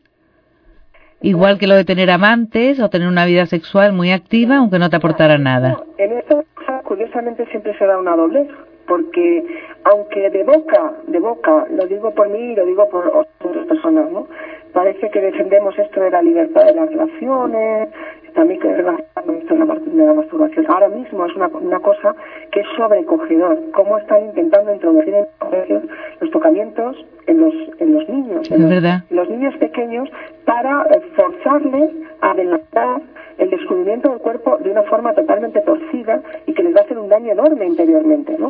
igual 1.22 1.58
que 1.58 1.68
lo 1.68 1.76
de 1.76 1.86
tener 1.86 2.12
amantes 2.12 2.80
o 2.80 2.90
tener 2.90 3.08
una 3.08 3.26
vida 3.26 3.46
sexual 3.46 3.94
muy 3.94 4.12
activa, 4.12 4.58
aunque 4.58 4.80
no 4.80 4.90
te 4.90 4.98
aportara 4.98 5.38
nada. 5.38 5.78
en 5.98 6.14
esta 6.14 6.44
curiosamente, 6.84 7.46
siempre 7.48 7.76
se 7.78 7.86
da 7.86 7.98
una 7.98 8.16
doblez 8.16 8.48
porque 8.88 9.44
aunque 9.86 10.30
de 10.30 10.44
boca, 10.44 10.94
de 11.08 11.20
boca, 11.20 11.66
lo 11.72 11.88
digo 11.88 12.14
por 12.14 12.30
mí 12.30 12.52
y 12.52 12.56
lo 12.56 12.66
digo 12.66 12.88
por 12.90 13.08
otras 13.08 13.66
personas, 13.68 14.12
¿no? 14.12 14.28
Parece 14.74 15.10
que 15.10 15.22
defendemos 15.22 15.78
esto 15.78 16.02
de 16.02 16.12
la 16.12 16.22
libertad 16.22 16.66
de 16.66 16.76
las 16.76 16.90
relaciones, 16.90 17.90
también 18.34 18.60
que 18.60 18.68
relacionamos 18.68 19.14
esto 19.42 19.54
de 19.54 20.06
la 20.06 20.14
masturbación. 20.14 20.66
Ahora 20.70 20.90
mismo 20.90 21.26
es 21.26 21.36
una, 21.36 21.48
una 21.48 21.80
cosa 21.80 22.16
que 22.52 22.62
es 22.62 22.68
sobrecogedor. 22.76 23.60
¿Cómo 23.72 23.98
están 23.98 24.26
intentando 24.26 24.74
introducir 24.74 25.14
en 25.16 25.90
los 26.20 26.32
tocamientos 26.32 27.06
en 27.28 27.42
los, 27.42 27.54
en 27.80 27.94
los 27.94 28.10
niños? 28.10 28.52
En 28.52 29.16
los, 29.16 29.30
niños 29.30 29.56
pequeños 29.58 30.10
para 30.46 30.86
eh, 30.92 31.02
forzarles 31.16 31.92
a 32.22 32.32
adelantar 32.32 33.02
el 33.38 33.50
descubrimiento 33.50 34.10
del 34.10 34.20
cuerpo 34.20 34.58
de 34.58 34.72
una 34.72 34.84
forma 34.84 35.14
totalmente 35.14 35.60
torcida 35.62 36.22
y 36.46 36.54
que 36.54 36.64
les 36.64 36.76
va 36.76 36.82
a 36.82 36.84
hacer 36.84 36.98
un 36.98 37.10
daño 37.10 37.32
enorme 37.32 37.66
interiormente, 37.66 38.36
¿no? 38.38 38.48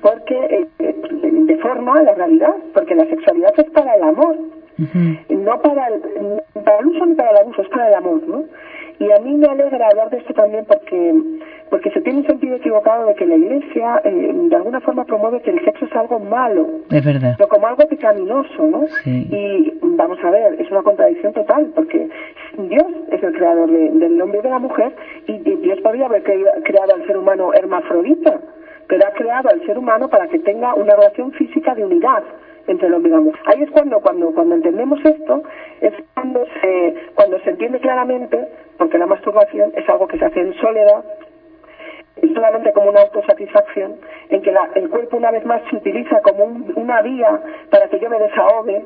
Porque 0.00 0.34
eh, 0.34 0.66
eh, 0.78 0.94
deforma 1.46 2.02
la 2.02 2.14
realidad, 2.14 2.54
porque 2.72 2.94
la 2.94 3.04
sexualidad 3.06 3.52
es 3.56 3.70
para 3.70 3.94
el 3.94 4.02
amor, 4.02 4.36
no 5.28 5.60
para 5.60 5.88
el, 5.88 6.02
para 6.64 6.78
el 6.78 6.86
uso 6.86 7.06
ni 7.06 7.14
para 7.14 7.30
el 7.30 7.36
abuso, 7.38 7.62
es 7.62 7.68
para 7.68 7.88
el 7.88 7.94
amor, 7.94 8.22
¿no? 8.26 8.44
Y 9.02 9.10
a 9.10 9.18
mí 9.18 9.36
me 9.36 9.48
alegra 9.48 9.88
hablar 9.88 10.10
de 10.10 10.18
esto 10.18 10.32
también 10.32 10.64
porque 10.64 11.12
porque 11.70 11.90
se 11.90 12.02
tiene 12.02 12.20
un 12.20 12.26
sentido 12.26 12.56
equivocado 12.56 13.06
de 13.06 13.14
que 13.14 13.26
la 13.26 13.34
Iglesia 13.34 14.00
eh, 14.04 14.30
de 14.34 14.56
alguna 14.56 14.80
forma 14.80 15.06
promueve 15.06 15.40
que 15.40 15.50
el 15.50 15.64
sexo 15.64 15.86
es 15.86 15.96
algo 15.96 16.20
malo. 16.20 16.68
Es 16.90 17.04
verdad. 17.04 17.34
Pero 17.38 17.48
como 17.48 17.66
algo 17.66 17.88
pecaminoso, 17.88 18.62
¿no? 18.62 18.84
Y 19.06 19.72
vamos 19.80 20.18
a 20.22 20.30
ver, 20.30 20.60
es 20.60 20.70
una 20.70 20.82
contradicción 20.82 21.32
total 21.32 21.72
porque 21.74 22.10
Dios 22.58 22.86
es 23.10 23.22
el 23.22 23.32
creador 23.32 23.70
del 23.70 24.20
hombre 24.20 24.40
y 24.40 24.42
de 24.42 24.50
la 24.50 24.58
mujer 24.58 24.94
y, 25.26 25.38
Dios 25.38 25.80
podría 25.80 26.06
haber 26.06 26.22
creado 26.22 26.94
al 26.94 27.06
ser 27.06 27.16
humano 27.16 27.54
hermafrodita, 27.54 28.38
pero 28.86 29.06
ha 29.06 29.12
creado 29.12 29.48
al 29.48 29.64
ser 29.64 29.78
humano 29.78 30.08
para 30.08 30.28
que 30.28 30.38
tenga 30.40 30.74
una 30.74 30.94
relación 30.94 31.32
física 31.32 31.74
de 31.74 31.86
unidad 31.86 32.22
entre 32.66 32.88
el 32.88 32.94
hombre 32.94 33.10
y 33.10 33.14
la 33.14 33.20
mujer. 33.20 33.42
Ahí 33.46 33.62
es 33.62 33.70
cuando, 33.70 34.00
cuando, 34.00 34.32
cuando 34.32 34.54
entendemos 34.56 35.00
esto, 35.04 35.42
es 35.80 35.94
cuando 36.14 36.44
se, 36.60 36.94
cuando 37.14 37.40
se 37.40 37.50
entiende 37.50 37.80
claramente, 37.80 38.48
la 39.34 39.66
es 39.74 39.88
algo 39.88 40.06
que 40.06 40.18
se 40.18 40.24
hace 40.24 40.40
en 40.40 40.54
soledad, 40.54 41.04
y 42.22 42.32
solamente 42.34 42.72
como 42.72 42.90
una 42.90 43.00
autosatisfacción, 43.02 43.96
en 44.28 44.42
que 44.42 44.54
el 44.74 44.88
cuerpo 44.90 45.16
una 45.16 45.30
vez 45.30 45.44
más 45.44 45.62
se 45.70 45.76
utiliza 45.76 46.20
como 46.20 46.44
una 46.76 47.02
vía 47.02 47.40
para 47.70 47.88
que 47.88 47.98
yo 47.98 48.10
me 48.10 48.18
desahogue 48.18 48.84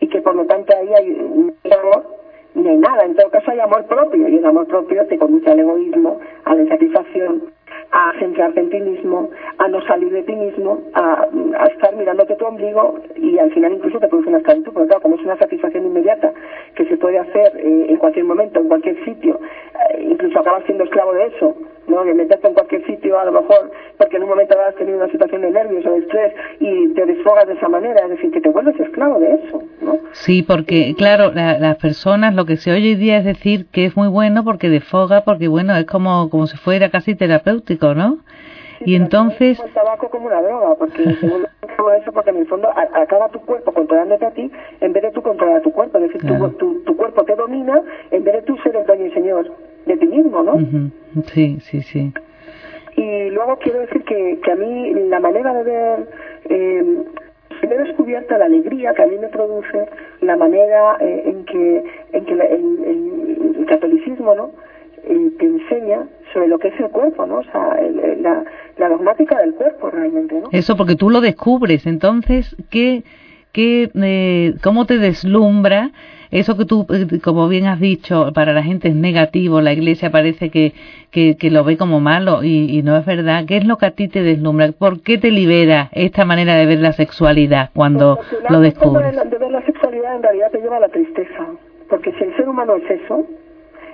y 0.00 0.08
que 0.08 0.20
por 0.20 0.34
lo 0.34 0.46
tanto 0.46 0.74
ahí 0.76 0.92
hay 0.94 1.10
un 1.10 1.54
amor 1.64 2.22
ni 2.54 2.68
hay 2.68 2.76
nada, 2.76 3.04
en 3.04 3.14
todo 3.14 3.30
caso 3.30 3.50
hay 3.50 3.60
amor 3.60 3.86
propio 3.86 4.28
y 4.28 4.36
el 4.36 4.44
amor 4.44 4.66
propio 4.66 5.06
te 5.06 5.18
conduce 5.18 5.50
al 5.50 5.60
egoísmo, 5.60 6.20
a 6.44 6.54
la 6.54 6.62
insatisfacción, 6.62 7.44
a 7.92 8.12
centrarte 8.18 8.60
en 8.60 8.70
ti 8.70 8.80
mismo, 8.80 9.30
a 9.58 9.68
no 9.68 9.80
salir 9.86 10.12
de 10.12 10.22
ti 10.22 10.34
mismo, 10.34 10.80
a, 10.94 11.28
estar 11.66 11.94
mirándote 11.96 12.36
tu 12.36 12.44
ombligo 12.44 12.98
y 13.16 13.38
al 13.38 13.52
final 13.52 13.72
incluso 13.74 13.98
te 14.00 14.08
produce 14.08 14.28
una 14.28 14.38
esclavitud, 14.38 14.72
porque 14.72 14.88
claro, 14.88 15.02
como 15.02 15.16
es 15.16 15.22
una 15.22 15.38
satisfacción 15.38 15.86
inmediata 15.86 16.32
puede 17.02 17.18
hacer 17.18 17.52
eh, 17.58 17.86
en 17.90 17.96
cualquier 17.96 18.24
momento, 18.24 18.60
en 18.60 18.68
cualquier 18.68 19.04
sitio, 19.04 19.38
eh, 19.90 20.06
incluso 20.08 20.38
acabas 20.38 20.64
siendo 20.64 20.84
esclavo 20.84 21.12
de 21.12 21.26
eso, 21.26 21.54
¿no? 21.88 22.04
De 22.04 22.14
meterte 22.14 22.46
en 22.46 22.54
cualquier 22.54 22.86
sitio 22.86 23.18
a 23.18 23.24
lo 23.24 23.32
mejor 23.32 23.70
porque 23.98 24.16
en 24.16 24.22
un 24.22 24.28
momento 24.30 24.56
has 24.58 24.74
tenido 24.76 24.98
una 24.98 25.10
situación 25.10 25.42
de 25.42 25.50
nervios 25.50 25.84
o 25.84 25.92
de 25.92 25.98
estrés 25.98 26.32
y 26.60 26.88
te 26.94 27.04
desfogas 27.04 27.46
de 27.46 27.54
esa 27.54 27.68
manera, 27.68 28.04
es 28.04 28.10
decir, 28.10 28.30
que 28.30 28.40
te 28.40 28.48
vuelves 28.48 28.78
esclavo 28.78 29.18
de 29.18 29.34
eso, 29.34 29.62
¿no? 29.80 29.98
Sí, 30.12 30.42
porque 30.42 30.94
claro, 30.96 31.32
las 31.34 31.76
personas, 31.76 32.34
lo 32.34 32.46
que 32.46 32.56
se 32.56 32.70
oye 32.70 32.90
hoy 32.90 32.94
día 32.94 33.18
es 33.18 33.24
decir 33.24 33.66
que 33.72 33.84
es 33.84 33.96
muy 33.96 34.08
bueno 34.08 34.44
porque 34.44 34.70
desfoga, 34.70 35.22
porque 35.22 35.48
bueno, 35.48 35.76
es 35.76 35.86
como, 35.86 36.30
como 36.30 36.46
si 36.46 36.56
fuera 36.56 36.90
casi 36.90 37.14
terapéutico 37.14 37.94
¿no? 37.94 38.18
Y 38.84 38.94
entonces... 38.94 39.60
El 39.60 39.70
tabaco 39.72 40.08
como 40.10 40.26
una 40.26 40.42
droga, 40.42 40.74
porque 40.76 41.04
según 41.20 41.46
eso, 42.00 42.12
porque 42.12 42.30
en 42.30 42.38
el 42.38 42.46
fondo 42.46 42.68
acaba 42.70 43.28
tu 43.28 43.40
cuerpo 43.40 43.72
controlándote 43.72 44.24
a 44.24 44.30
ti 44.30 44.50
en 44.80 44.92
vez 44.92 45.02
de 45.02 45.10
tú 45.10 45.22
controlar 45.22 45.56
a 45.56 45.62
tu 45.62 45.72
cuerpo. 45.72 45.98
Es 45.98 46.12
decir, 46.12 46.22
tu, 46.58 46.80
tu, 46.84 46.96
cuerpo 46.96 47.24
te 47.24 47.34
domina 47.34 47.82
en 48.10 48.24
vez 48.24 48.34
de 48.34 48.42
tú 48.42 48.56
ser 48.58 48.76
el 48.76 48.86
dueño 48.86 49.06
y 49.06 49.10
señor 49.10 49.50
de 49.86 49.96
ti 49.96 50.06
mismo, 50.06 50.42
¿no? 50.42 50.58
Sí, 51.26 51.58
sí, 51.60 51.82
sí. 51.82 52.12
Y 52.96 53.30
luego 53.30 53.56
quiero 53.56 53.80
decir 53.80 54.04
que, 54.04 54.38
que 54.44 54.52
a 54.52 54.56
mí 54.56 54.94
la 55.08 55.20
manera 55.20 55.52
de 55.54 55.62
ver... 55.64 56.08
Eh, 56.48 57.04
he 57.62 57.78
descubierto 57.78 58.36
la 58.36 58.46
alegría 58.46 58.92
que 58.94 59.02
a 59.02 59.06
mí 59.06 59.16
me 59.18 59.28
produce 59.28 59.86
la 60.20 60.36
manera 60.36 60.96
eh, 61.00 61.22
en 61.26 61.44
que 61.44 61.84
en 62.12 62.24
que 62.24 62.32
el 62.32 63.66
catolicismo 63.66 64.34
no 64.34 64.50
te 65.38 65.46
enseña 65.46 66.06
sobre 66.32 66.48
lo 66.48 66.58
que 66.58 66.68
es 66.68 66.80
el 66.80 66.88
cuerpo, 66.90 67.26
¿no? 67.26 67.38
O 67.38 67.44
sea, 67.44 67.76
la, 68.20 68.44
la 68.78 68.88
dogmática 68.88 69.38
del 69.38 69.54
cuerpo 69.54 69.90
realmente, 69.90 70.34
¿no? 70.40 70.48
Eso 70.52 70.76
porque 70.76 70.96
tú 70.96 71.10
lo 71.10 71.20
descubres, 71.20 71.86
entonces, 71.86 72.56
¿qué, 72.70 73.04
qué, 73.52 73.90
eh, 73.94 74.54
¿cómo 74.62 74.86
te 74.86 74.98
deslumbra 74.98 75.90
eso 76.32 76.56
que 76.56 76.64
tú, 76.64 76.86
eh, 76.88 77.20
como 77.22 77.46
bien 77.46 77.66
has 77.66 77.78
dicho, 77.78 78.32
para 78.34 78.54
la 78.54 78.62
gente 78.62 78.88
es 78.88 78.94
negativo, 78.94 79.60
la 79.60 79.74
iglesia 79.74 80.10
parece 80.10 80.48
que, 80.48 80.72
que, 81.10 81.36
que 81.36 81.50
lo 81.50 81.62
ve 81.62 81.76
como 81.76 82.00
malo 82.00 82.42
y, 82.42 82.78
y, 82.78 82.82
no 82.82 82.96
es 82.96 83.04
verdad. 83.04 83.44
¿Qué 83.46 83.58
es 83.58 83.66
lo 83.66 83.76
que 83.76 83.84
a 83.84 83.90
ti 83.90 84.08
te 84.08 84.22
deslumbra? 84.22 84.72
¿Por 84.72 85.02
qué 85.02 85.18
te 85.18 85.30
libera 85.30 85.90
esta 85.92 86.24
manera 86.24 86.54
de 86.54 86.64
ver 86.64 86.78
la 86.78 86.92
sexualidad 86.92 87.68
cuando 87.74 88.18
lo 88.48 88.60
descubres? 88.60 89.14
De, 89.14 89.24
de 89.28 89.38
ver 89.38 89.50
la 89.50 89.62
sexualidad 89.66 90.16
en 90.16 90.22
realidad 90.22 90.50
te 90.50 90.58
lleva 90.62 90.78
a 90.78 90.80
la 90.80 90.88
tristeza, 90.88 91.48
porque 91.90 92.12
si 92.12 92.24
el 92.24 92.34
ser 92.34 92.48
humano 92.48 92.76
es 92.76 92.90
eso, 92.90 93.26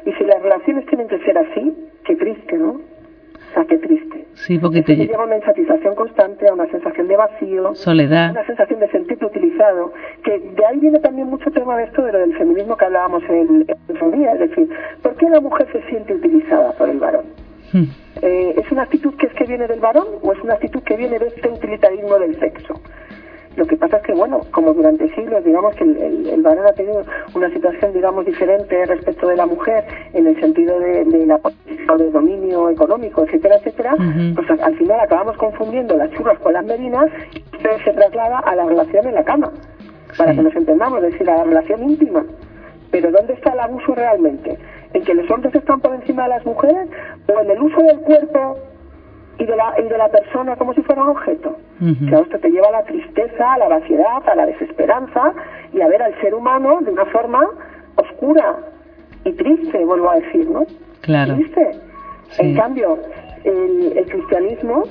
y 0.08 0.12
si 0.14 0.24
las 0.24 0.42
relaciones 0.42 0.86
tienen 0.86 1.06
que 1.06 1.18
ser 1.18 1.36
así, 1.36 1.76
qué 2.04 2.16
triste, 2.16 2.56
¿no? 2.56 2.70
O 2.70 3.54
sea, 3.54 3.64
qué 3.66 3.76
triste. 3.76 4.24
Sí, 4.32 4.58
porque 4.58 4.82
te 4.82 4.96
lleva 4.96 5.24
una 5.24 5.36
insatisfacción 5.36 5.94
constante, 5.94 6.48
a 6.48 6.54
una 6.54 6.66
sensación 6.70 7.08
de 7.08 7.16
vacío, 7.16 7.74
soledad, 7.74 8.30
una 8.30 8.46
sensación 8.46 8.80
de 8.80 8.88
sentirte 8.88 9.26
utilizado, 9.26 9.92
que 10.24 10.38
de 10.38 10.64
ahí 10.64 10.78
viene 10.78 10.98
también 11.00 11.28
mucho 11.28 11.50
tema 11.50 11.76
de 11.76 11.84
esto 11.84 12.02
de 12.02 12.12
lo 12.12 12.18
del 12.20 12.34
feminismo 12.38 12.76
que 12.76 12.86
hablábamos 12.86 13.22
en, 13.28 13.66
el 13.68 14.12
día, 14.12 14.32
es 14.32 14.40
decir, 14.40 14.70
¿por 15.02 15.14
qué 15.16 15.28
la 15.28 15.40
mujer 15.40 15.66
se 15.72 15.82
siente 15.90 16.14
utilizada 16.14 16.72
por 16.72 16.88
el 16.88 16.98
varón? 16.98 17.26
Hmm. 17.72 17.84
Eh, 18.22 18.54
¿Es 18.56 18.72
una 18.72 18.84
actitud 18.84 19.14
que 19.16 19.26
es 19.26 19.34
que 19.34 19.44
viene 19.44 19.66
del 19.66 19.80
varón 19.80 20.06
o 20.22 20.32
es 20.32 20.40
una 20.40 20.54
actitud 20.54 20.82
que 20.84 20.96
viene 20.96 21.18
de 21.18 21.26
este 21.26 21.47
durante 24.78 25.12
siglos, 25.14 25.44
digamos 25.44 25.74
que 25.74 25.84
el, 25.84 26.40
varón 26.42 26.66
ha 26.66 26.72
tenido 26.72 27.04
una 27.34 27.50
situación, 27.50 27.92
digamos, 27.92 28.24
diferente 28.24 28.86
respecto 28.86 29.28
de 29.28 29.36
la 29.36 29.44
mujer 29.44 29.84
en 30.14 30.26
el 30.26 30.40
sentido 30.40 30.78
de, 30.78 31.04
la 31.26 31.40
de 31.96 32.10
dominio 32.10 32.70
económico, 32.70 33.24
etcétera, 33.24 33.56
etcétera, 33.56 33.96
pues 34.34 34.48
al 34.60 34.76
final 34.76 35.00
acabamos 35.00 35.36
confundiendo 35.36 35.96
las 35.96 36.10
churras 36.12 36.38
con 36.38 36.52
las 36.52 36.64
merinas 36.64 37.10
y 37.34 37.42
se 37.84 37.92
traslada 37.92 38.38
a 38.38 38.54
la 38.54 38.64
relación 38.64 39.06
en 39.08 39.14
la 39.14 39.24
cama, 39.24 39.52
para 40.16 40.32
que 40.32 40.42
nos 40.42 40.54
entendamos, 40.54 41.02
es 41.02 41.12
decir, 41.12 41.28
a 41.28 41.38
la 41.38 41.44
relación 41.44 41.82
íntima. 41.82 42.24
Pero 42.90 43.10
¿dónde 43.10 43.34
está 43.34 43.52
el 43.52 43.60
abuso 43.60 43.94
realmente? 43.94 44.56
¿En 44.94 45.04
que 45.04 45.14
los 45.14 45.30
hombres 45.30 45.54
están 45.54 45.80
por 45.80 45.94
encima 45.94 46.22
de 46.22 46.28
las 46.30 46.46
mujeres 46.46 46.88
o 47.26 47.40
en 47.40 47.50
el 47.50 47.60
uso 47.60 47.82
del 47.82 47.98
cuerpo 48.00 48.56
y 49.38 49.44
de 49.44 49.56
la, 49.56 49.74
y 49.78 49.88
de 49.88 49.98
la 49.98 50.08
persona 50.08 50.56
como 50.56 50.74
si 50.74 50.82
fuera 50.82 51.02
un 51.02 51.10
objeto. 51.10 51.56
que 51.78 52.14
esto 52.14 52.38
te 52.38 52.50
lleva 52.50 52.68
a 52.68 52.72
la 52.72 52.84
tristeza, 52.84 53.52
a 53.52 53.58
la 53.58 53.68
vaciedad, 53.68 54.28
a 54.28 54.34
la 54.34 54.46
desesperanza 54.46 55.32
y 55.72 55.80
a 55.80 55.88
ver 55.88 56.02
al 56.02 56.20
ser 56.20 56.34
humano 56.34 56.80
de 56.80 56.90
una 56.90 57.06
forma 57.06 57.48
oscura 57.96 58.56
y 59.24 59.32
triste, 59.32 59.84
vuelvo 59.84 60.10
a 60.10 60.16
decir, 60.16 60.48
¿no? 60.50 60.64
Claro. 61.02 61.34
Triste. 61.36 61.70
En 62.38 62.56
cambio, 62.56 62.98
el, 63.44 63.96
el 63.96 64.06
cristianismo 64.06 64.84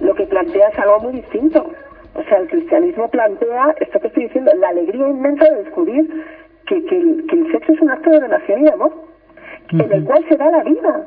lo 0.00 0.14
que 0.14 0.26
plantea 0.26 0.68
es 0.68 0.78
algo 0.78 1.00
muy 1.00 1.14
distinto. 1.14 1.66
O 2.14 2.22
sea, 2.24 2.38
el 2.38 2.48
cristianismo 2.48 3.08
plantea, 3.08 3.74
esto 3.80 4.00
que 4.00 4.08
estoy 4.08 4.24
diciendo, 4.24 4.52
la 4.58 4.68
alegría 4.68 5.08
inmensa 5.08 5.44
de 5.44 5.64
descubrir 5.64 6.24
que, 6.66 6.84
que, 6.84 6.98
el, 6.98 7.26
que 7.28 7.36
el 7.36 7.52
sexo 7.52 7.72
es 7.72 7.80
un 7.80 7.90
acto 7.90 8.10
de 8.10 8.20
relación 8.20 8.60
y 8.60 8.64
de 8.64 8.72
amor, 8.72 8.92
en 9.70 9.92
el 9.92 10.04
cual 10.04 10.24
se 10.28 10.36
da 10.36 10.50
la 10.50 10.62
vida. 10.64 11.06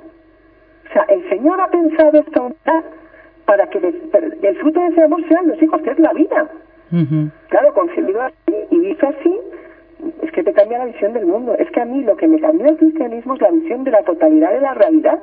O 0.89 0.93
sea, 0.93 1.03
el 1.03 1.27
Señor 1.29 1.62
ha 1.62 1.69
pensado 1.69 2.19
esta 2.19 2.41
unidad 2.41 2.84
para 3.46 3.67
que 3.67 3.77
el 3.77 4.58
fruto 4.58 4.79
de 4.79 4.88
ese 4.88 5.03
amor 5.03 5.27
sean 5.27 5.48
los 5.48 5.62
hijos, 5.62 5.81
que 5.81 5.91
es 5.91 6.00
la 6.00 6.13
vida. 6.13 6.50
Claro, 7.50 7.74
concebido 7.74 8.22
así 8.22 8.55
y 8.72 8.79
visto 8.79 9.08
así, 9.08 9.39
es 10.24 10.31
que 10.31 10.43
te 10.43 10.53
cambia 10.53 10.79
la 10.79 10.86
visión 10.86 11.13
del 11.13 11.25
mundo. 11.25 11.55
Es 11.58 11.69
que 11.72 11.81
a 11.81 11.86
mí 11.86 12.03
lo 12.03 12.15
que 12.15 12.27
me 12.27 12.39
cambió 12.39 12.67
el 12.67 12.77
cristianismo 12.77 13.36
es 13.36 13.41
la 13.41 13.51
visión 13.51 13.84
de 13.84 13.91
la 13.91 14.03
totalidad 14.03 14.51
de 14.51 14.62
la 14.62 14.74
realidad, 14.74 15.19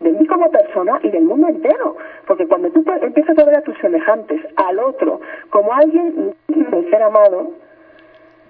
de 0.00 0.12
mí 0.12 0.26
como 0.26 0.50
persona 0.50 1.00
y 1.02 1.10
del 1.10 1.24
mundo 1.24 1.48
entero. 1.48 1.96
Porque 2.26 2.46
cuando 2.46 2.70
tú 2.70 2.84
empiezas 3.00 3.38
a 3.38 3.44
ver 3.44 3.56
a 3.56 3.62
tus 3.62 3.76
semejantes, 3.78 4.40
al 4.56 4.78
otro, 4.78 5.20
como 5.50 5.72
alguien 5.72 6.34
de 6.48 6.90
ser 6.90 7.02
amado, 7.02 7.52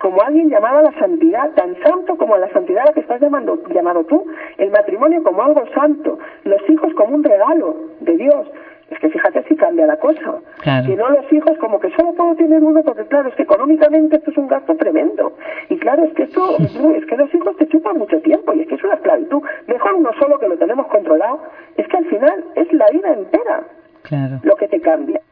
como 0.03 0.21
alguien 0.21 0.51
llamado 0.51 0.79
a 0.79 0.83
la 0.83 0.93
santidad, 0.99 1.51
tan 1.53 1.77
santo 1.81 2.17
como 2.17 2.35
a 2.35 2.39
la 2.39 2.53
santidad 2.53 2.83
a 2.83 2.87
la 2.87 2.93
que 2.93 3.01
estás 3.01 3.21
llamando, 3.21 3.63
llamado 3.73 4.03
tú, 4.05 4.27
el 4.59 4.71
matrimonio 4.71 5.23
como 5.23 5.43
algo 5.43 5.65
santo, 5.73 6.19
los 6.43 6.61
hijos 6.69 6.93
como 6.95 7.15
un 7.15 7.23
regalo 7.23 7.77
de 8.01 8.17
Dios. 8.17 8.49
Es 8.91 8.99
que 8.99 9.09
fíjate 9.09 9.45
si 9.45 9.55
cambia 9.55 9.87
la 9.87 9.97
cosa. 9.97 10.41
Que 10.63 10.97
no 10.97 11.09
los 11.09 11.33
hijos 11.33 11.57
como 11.59 11.79
que 11.79 11.91
solo 11.93 12.13
puedo 12.15 12.35
tener 12.35 12.63
uno 12.63 12.83
porque 12.83 13.07
claro, 13.07 13.29
es 13.29 13.35
que 13.37 13.45
económicamente 13.45 14.17
esto 14.17 14.33
es 14.33 14.37
un 14.37 14.49
gasto 14.49 14.75
tremendo. 14.77 15.35
Y 15.71 15.77
claro, 15.77 16.05
es 16.05 16.13
que 16.15 16.25
esto, 16.25 16.59
es 16.59 17.07
que 17.07 17.17
los 17.17 17.33
hijos 17.33 17.57
te 17.57 17.69
chupan 17.69 17.97
mucho 17.97 18.21
tiempo 18.21 18.53
y 18.53 18.63
es 18.63 18.69
que 18.69 18.75
es 18.75 18.85
una 18.85 18.95
esclavitud. 18.95 19.41
Mejor 19.69 19.95
uno 19.95 20.11
solo 20.21 20.39
que 20.39 20.49
lo 20.49 20.59
tenemos 20.59 20.89
controlado. 20.89 21.41
Es 21.77 21.87
que 21.87 21.97
al 21.97 22.05
final 22.07 22.45
es 22.57 22.71
la 22.73 22.87
vida 22.91 23.15
entera 23.15 24.41
lo 24.43 24.57
que 24.57 24.67
te 24.69 24.81
cambia. 24.81 25.23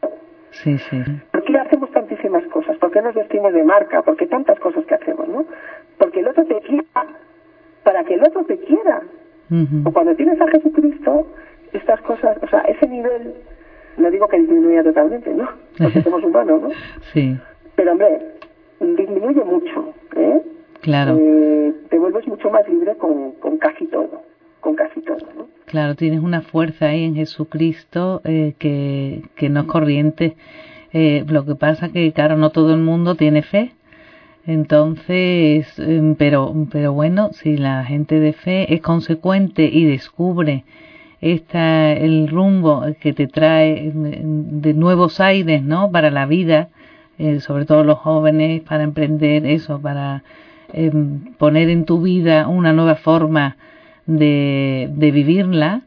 Sí, 0.50 0.76
sí. 0.78 1.02
¿Por 1.30 1.44
qué 1.44 1.58
hacemos 1.58 1.79
tantísimas 1.79 1.79
nos 3.00 3.14
vestimos 3.14 3.52
de 3.52 3.64
marca? 3.64 4.02
¿Por 4.02 4.16
qué 4.16 4.26
tantas 4.26 4.58
cosas 4.60 4.84
que 4.86 4.94
hacemos, 4.94 5.28
no? 5.28 5.44
Porque 5.98 6.20
el 6.20 6.28
otro 6.28 6.44
te 6.44 6.60
quiera, 6.60 7.06
para 7.82 8.04
que 8.04 8.14
el 8.14 8.22
otro 8.22 8.44
te 8.44 8.58
quiera. 8.58 9.02
O 9.84 9.92
cuando 9.92 10.14
tienes 10.14 10.40
a 10.40 10.46
Jesucristo, 10.46 11.26
estas 11.72 12.00
cosas, 12.02 12.38
o 12.40 12.46
sea, 12.46 12.60
ese 12.60 12.86
nivel, 12.86 13.34
no 13.96 14.08
digo 14.10 14.28
que 14.28 14.38
disminuya 14.38 14.84
totalmente, 14.84 15.34
¿no? 15.34 15.48
Porque 15.76 16.02
somos 16.02 16.22
humanos, 16.22 16.62
¿no? 16.62 16.68
Sí. 17.12 17.36
Pero, 17.74 17.92
hombre, 17.92 18.20
disminuye 18.80 19.42
mucho, 19.42 19.92
¿eh? 20.14 20.40
Claro. 20.82 21.16
Eh, 21.18 21.74
te 21.88 21.98
vuelves 21.98 22.28
mucho 22.28 22.48
más 22.48 22.68
libre 22.68 22.94
con, 22.94 23.32
con 23.32 23.58
casi 23.58 23.86
todo 23.86 24.22
con 24.60 24.74
casi 24.74 25.00
todo. 25.00 25.26
¿no? 25.36 25.48
Claro, 25.66 25.94
tienes 25.94 26.20
una 26.20 26.42
fuerza 26.42 26.86
ahí 26.86 27.04
en 27.04 27.14
Jesucristo 27.14 28.20
eh, 28.24 28.54
que, 28.58 29.22
que 29.34 29.48
no 29.48 29.60
es 29.60 29.66
corriente. 29.66 30.36
Eh, 30.92 31.24
lo 31.28 31.44
que 31.44 31.54
pasa 31.54 31.90
que, 31.90 32.12
claro, 32.12 32.36
no 32.36 32.50
todo 32.50 32.74
el 32.74 32.80
mundo 32.80 33.14
tiene 33.14 33.42
fe. 33.42 33.72
Entonces, 34.46 35.78
em, 35.78 36.14
pero, 36.16 36.54
pero 36.70 36.92
bueno, 36.92 37.30
si 37.32 37.56
la 37.56 37.84
gente 37.84 38.18
de 38.18 38.32
fe 38.32 38.74
es 38.74 38.80
consecuente 38.80 39.68
y 39.72 39.84
descubre 39.84 40.64
esta, 41.20 41.92
el 41.92 42.28
rumbo 42.28 42.84
que 43.00 43.12
te 43.12 43.26
trae 43.26 43.88
em, 43.88 44.60
de 44.60 44.74
nuevos 44.74 45.20
aires, 45.20 45.62
¿no? 45.62 45.90
Para 45.92 46.10
la 46.10 46.26
vida, 46.26 46.68
eh, 47.18 47.40
sobre 47.40 47.66
todo 47.66 47.84
los 47.84 47.98
jóvenes, 47.98 48.62
para 48.62 48.82
emprender 48.82 49.46
eso, 49.46 49.80
para 49.80 50.22
em, 50.72 51.34
poner 51.38 51.68
en 51.70 51.84
tu 51.84 52.00
vida 52.00 52.48
una 52.48 52.72
nueva 52.72 52.96
forma 52.96 53.56
de, 54.06 54.88
de 54.92 55.10
vivirla 55.10 55.82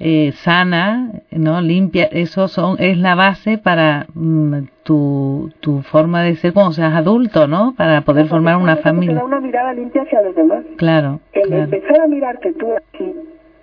eh, 0.00 0.32
sana, 0.32 1.10
no 1.30 1.60
limpia, 1.60 2.04
eso 2.04 2.48
son 2.48 2.76
es 2.78 2.98
la 2.98 3.14
base 3.14 3.58
para 3.58 4.06
mm, 4.14 4.68
tu, 4.84 5.50
tu 5.60 5.82
forma 5.82 6.22
de 6.22 6.36
ser 6.36 6.52
cuando 6.52 6.72
seas 6.72 6.94
adulto, 6.94 7.48
¿no? 7.48 7.74
Para 7.76 8.02
poder 8.02 8.26
formar 8.26 8.56
una 8.56 8.76
familia. 8.76 9.16
Da 9.16 9.24
una 9.24 9.40
mirada 9.40 9.72
limpia 9.72 10.02
hacia 10.02 10.22
los 10.22 10.34
demás. 10.34 10.64
Claro. 10.76 11.20
El 11.32 11.52
empezar 11.52 12.00
a 12.00 12.06
mirarte 12.06 12.52
tú 12.52 12.68
así 12.72 13.14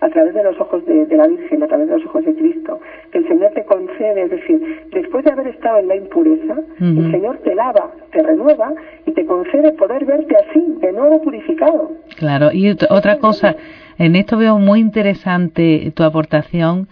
a 0.02 0.10
través 0.10 0.34
de 0.34 0.43
los 0.43 0.60
ojos 0.60 0.86
de, 0.86 1.08
la 1.15 1.28
Virgen, 1.28 1.63
a 1.63 1.67
través 1.67 1.88
de 1.88 1.98
los 1.98 2.06
ojos 2.06 2.26
de 2.26 2.36
Cristo, 2.36 2.80
que 3.12 3.19
el 3.19 3.28
Señor 3.28 3.52
te 3.54 3.63
concede, 3.65 4.24
es 4.24 4.30
decir, 4.30 4.88
después 4.91 5.26
de 5.26 5.32
haber 5.32 5.48
estado 5.48 5.80
en 5.80 5.88
la 5.88 5.95
impureza, 5.95 6.56
el 6.80 7.12
Señor 7.12 7.38
te 7.39 7.56
lava, 7.56 7.91
te 8.12 8.21
renueva 8.21 8.74
y 9.06 9.12
te 9.13 9.26
concede 9.26 9.71
poder 9.74 10.06
verte 10.06 10.36
así, 10.36 10.78
de 10.80 10.91
nuevo 10.91 11.21
purificado. 11.21 11.91
Claro, 12.17 12.52
y 12.52 12.69
otra 12.89 13.17
cosa, 13.17 13.56
en 13.97 14.15
esto 14.15 14.38
veo 14.38 14.60
muy 14.60 14.79
interesante 14.79 15.91
tu 15.95 16.03
aportación 16.03 16.88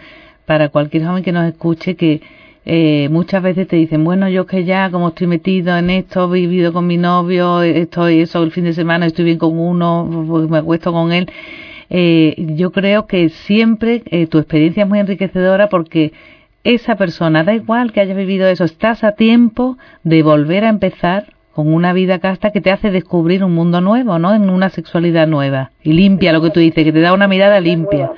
para 0.46 0.70
cualquier 0.70 1.06
joven 1.06 1.24
que 1.24 1.32
nos 1.32 1.48
escuche 1.48 1.96
que 1.96 2.22
eh, 2.66 3.10
muchas 3.12 3.44
veces 3.44 3.68
te 3.68 3.76
dicen, 3.76 4.04
bueno, 4.06 4.30
yo 4.30 4.46
que 4.46 4.64
ya 4.64 4.90
como 4.90 5.10
estoy 5.10 5.28
metido 5.28 5.78
en 5.78 5.90
esto, 5.90 6.34
he 6.34 6.40
vivido 6.40 6.72
con 6.72 6.88
mi 6.88 6.98
novio, 6.98 7.62
estoy 7.62 8.22
eso 8.22 8.42
el 8.42 8.52
fin 8.52 8.64
de 8.64 8.74
semana, 8.74 9.06
estoy 9.06 9.26
bien 9.26 9.38
con 9.38 9.60
uno, 9.60 10.26
pues 10.28 10.50
me 10.50 10.60
acuesto 10.60 10.94
con 10.94 11.12
él. 11.12 11.30
Eh, 11.90 12.36
yo 12.56 12.72
creo 12.72 13.06
que 13.06 13.30
siempre 13.30 14.04
eh, 14.06 14.28
tu 14.28 14.38
experiencia 14.38 14.84
es 14.84 14.90
muy 14.90 15.00
enriquecedora 15.00 15.68
porque 15.68 16.14
esa 16.64 16.96
persona, 16.96 17.44
da 17.44 17.54
igual 17.54 17.92
que 17.92 18.00
haya 18.00 18.14
vivido 18.14 18.48
eso, 18.48 18.64
estás 18.64 19.04
a 19.04 19.14
tiempo 19.14 19.78
de 20.04 20.24
volver 20.24 20.64
a 20.64 20.70
empezar 20.70 21.34
con 21.54 21.72
una 21.72 21.94
vida 21.94 22.20
casta 22.20 22.52
que 22.52 22.62
te 22.62 22.72
hace 22.72 22.90
descubrir 22.90 23.44
un 23.44 23.54
mundo 23.54 23.80
nuevo, 23.80 24.18
¿no? 24.18 24.34
En 24.34 24.50
una 24.50 24.70
sexualidad 24.70 25.28
nueva 25.28 25.72
y 25.84 25.94
limpia, 25.94 26.34
lo 26.34 26.42
que 26.42 26.50
tú 26.50 26.60
dices, 26.60 26.84
que 26.84 26.92
te 26.92 27.02
da 27.02 27.14
una 27.14 27.28
mirada 27.28 27.60
limpia. 27.60 28.12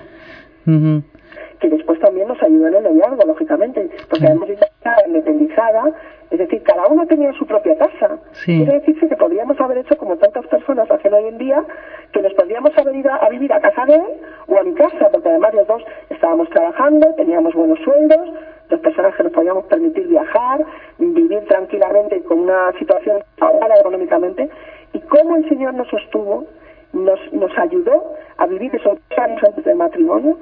Que 0.65 1.69
después 1.69 1.99
también 1.99 2.27
nos 2.27 2.41
ayudó 2.41 2.67
en 2.67 2.75
el 2.75 2.83
noviazgo, 2.83 3.25
lógicamente, 3.27 3.89
porque 4.09 4.25
hemos 4.25 4.49
estado 4.49 5.01
independizada, 5.07 5.83
es 6.31 6.39
decir, 6.39 6.63
cada 6.63 6.87
uno 6.87 7.05
tenía 7.05 7.31
su 7.33 7.45
propia 7.45 7.77
casa. 7.77 8.17
Sí. 8.31 8.57
Quiere 8.57 8.79
decirse 8.79 9.07
que 9.07 9.15
podríamos 9.15 9.59
haber 9.59 9.79
hecho 9.79 9.97
como 9.97 10.17
tantas 10.17 10.45
personas 10.47 10.89
hacen 10.89 11.13
hoy 11.13 11.25
en 11.27 11.37
día, 11.37 11.63
que 12.11 12.21
nos 12.21 12.33
podríamos 12.33 12.71
haber 12.77 12.95
ido 12.95 13.11
a 13.13 13.29
vivir 13.29 13.53
a 13.53 13.61
casa 13.61 13.85
de 13.85 13.95
él 13.95 14.03
o 14.47 14.57
a 14.57 14.63
mi 14.63 14.73
casa, 14.73 15.09
porque 15.11 15.29
además 15.29 15.53
los 15.53 15.67
dos 15.67 15.83
estábamos 16.09 16.49
trabajando, 16.49 17.13
teníamos 17.15 17.53
buenos 17.53 17.79
sueldos, 17.79 18.33
las 18.69 18.79
personas 18.79 19.15
que 19.15 19.23
nos 19.23 19.31
podíamos 19.31 19.65
permitir 19.65 20.07
viajar, 20.07 20.65
vivir 20.97 21.45
tranquilamente 21.47 22.21
con 22.23 22.39
una 22.39 22.71
situación 22.79 23.23
ahorrada 23.39 23.79
económicamente, 23.79 24.49
y 24.93 24.99
cómo 25.01 25.35
el 25.35 25.47
Señor 25.47 25.75
nos 25.75 25.87
sostuvo, 25.89 26.45
nos, 26.93 27.19
nos 27.33 27.55
ayudó 27.57 28.15
a 28.37 28.47
vivir 28.47 28.73
esos 28.75 28.97
años 29.17 29.43
antes 29.43 29.63
del 29.63 29.75
matrimonio 29.75 30.37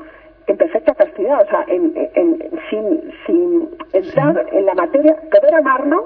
en 0.47 0.58
perfecta 0.58 0.93
castidad, 0.95 1.41
o 1.41 1.49
sea, 1.49 1.65
en, 1.67 1.93
sin, 2.69 3.13
sin 3.25 3.69
entrar 3.93 4.45
en 4.51 4.65
la 4.65 4.73
materia, 4.73 5.15
poder 5.32 5.56
amarnos 5.56 6.06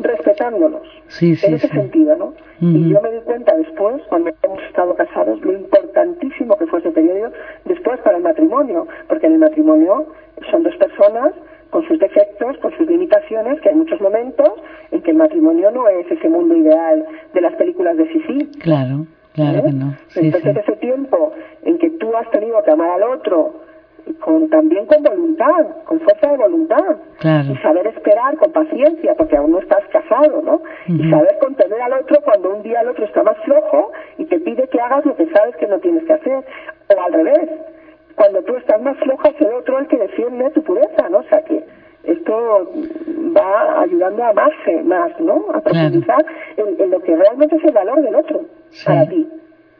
respetándonos. 0.00 0.82
en 1.20 1.54
ese 1.54 1.68
sentido, 1.68 2.16
¿no? 2.16 2.34
Y 2.60 2.90
yo 2.90 3.00
me 3.02 3.10
di 3.10 3.20
cuenta 3.24 3.56
después, 3.56 4.00
cuando 4.08 4.30
hemos 4.42 4.62
estado 4.62 4.94
casados, 4.94 5.40
lo 5.42 5.52
importantísimo 5.52 6.56
que 6.56 6.66
fue 6.66 6.78
ese 6.78 6.90
periodo 6.90 7.32
después 7.64 8.00
para 8.00 8.18
el 8.18 8.22
matrimonio, 8.22 8.86
porque 9.08 9.26
en 9.26 9.34
el 9.34 9.38
matrimonio 9.40 10.06
son 10.50 10.62
dos 10.62 10.76
personas 10.76 11.32
con 11.70 11.86
sus 11.88 11.98
defectos, 11.98 12.56
con 12.58 12.70
sus 12.76 12.86
limitaciones, 12.86 13.60
que 13.62 13.70
hay 13.70 13.74
muchos 13.74 14.00
momentos 14.00 14.48
en 14.90 15.02
que 15.02 15.10
el 15.10 15.16
matrimonio 15.16 15.70
no 15.70 15.88
es 15.88 16.08
ese 16.10 16.28
mundo 16.28 16.54
ideal 16.54 17.04
de 17.32 17.40
las 17.40 17.54
películas 17.54 17.96
de 17.96 18.12
Sisi. 18.12 18.46
Claro, 18.60 19.06
claro 19.32 19.58
¿Eh? 19.58 19.62
que 19.64 19.72
no. 19.72 19.96
Entonces 20.14 20.56
ese 20.56 20.76
tiempo 20.76 21.31
en 21.31 21.31
tú 22.12 22.18
has 22.18 22.30
tenido 22.30 22.62
que 22.62 22.70
amar 22.70 22.90
al 22.90 23.02
otro 23.04 23.54
con 24.20 24.50
también 24.50 24.84
con 24.86 25.02
voluntad, 25.02 25.66
con 25.84 26.00
fuerza 26.00 26.32
de 26.32 26.36
voluntad. 26.36 26.96
Y 27.22 27.56
saber 27.58 27.86
esperar 27.86 28.36
con 28.36 28.52
paciencia, 28.52 29.14
porque 29.14 29.36
aún 29.36 29.52
no 29.52 29.60
estás 29.60 29.84
casado, 29.90 30.42
¿no? 30.42 30.60
Y 30.88 31.08
saber 31.08 31.38
contener 31.40 31.80
al 31.80 31.92
otro 31.94 32.20
cuando 32.22 32.54
un 32.54 32.62
día 32.62 32.80
el 32.80 32.88
otro 32.88 33.04
está 33.04 33.22
más 33.22 33.38
flojo 33.44 33.92
y 34.18 34.24
te 34.26 34.40
pide 34.40 34.68
que 34.68 34.80
hagas 34.80 35.06
lo 35.06 35.16
que 35.16 35.26
sabes 35.30 35.56
que 35.56 35.66
no 35.66 35.78
tienes 35.78 36.04
que 36.04 36.12
hacer. 36.12 36.44
O 36.94 37.00
al 37.00 37.12
revés, 37.12 37.48
cuando 38.16 38.42
tú 38.42 38.56
estás 38.56 38.82
más 38.82 38.96
flojo 38.98 39.28
es 39.28 39.40
el 39.40 39.54
otro 39.54 39.78
el 39.78 39.86
que 39.86 39.96
defiende 39.96 40.50
tu 40.50 40.62
pureza, 40.62 41.08
¿no? 41.08 41.18
O 41.18 41.24
sea 41.24 41.42
que 41.44 41.64
esto 42.04 42.72
va 43.36 43.82
ayudando 43.82 44.24
a 44.24 44.30
amarse 44.30 44.82
más, 44.82 45.18
¿no? 45.20 45.46
A 45.54 45.60
profundizar 45.60 46.26
en, 46.56 46.90
lo 46.90 47.00
que 47.00 47.16
realmente 47.16 47.56
es 47.56 47.64
el 47.64 47.72
valor 47.72 48.02
del 48.02 48.16
otro 48.16 48.42
para 48.84 49.08
ti. 49.08 49.28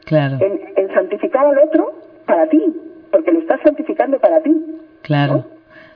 Claro. 0.05 0.37
En, 0.39 0.61
en 0.75 0.93
santificar 0.93 1.45
al 1.45 1.59
otro 1.59 2.02
para 2.25 2.47
ti 2.47 2.61
porque 3.11 3.31
lo 3.31 3.39
estás 3.39 3.61
santificando 3.63 4.19
para 4.19 4.41
ti. 4.41 4.51
Claro, 5.03 5.45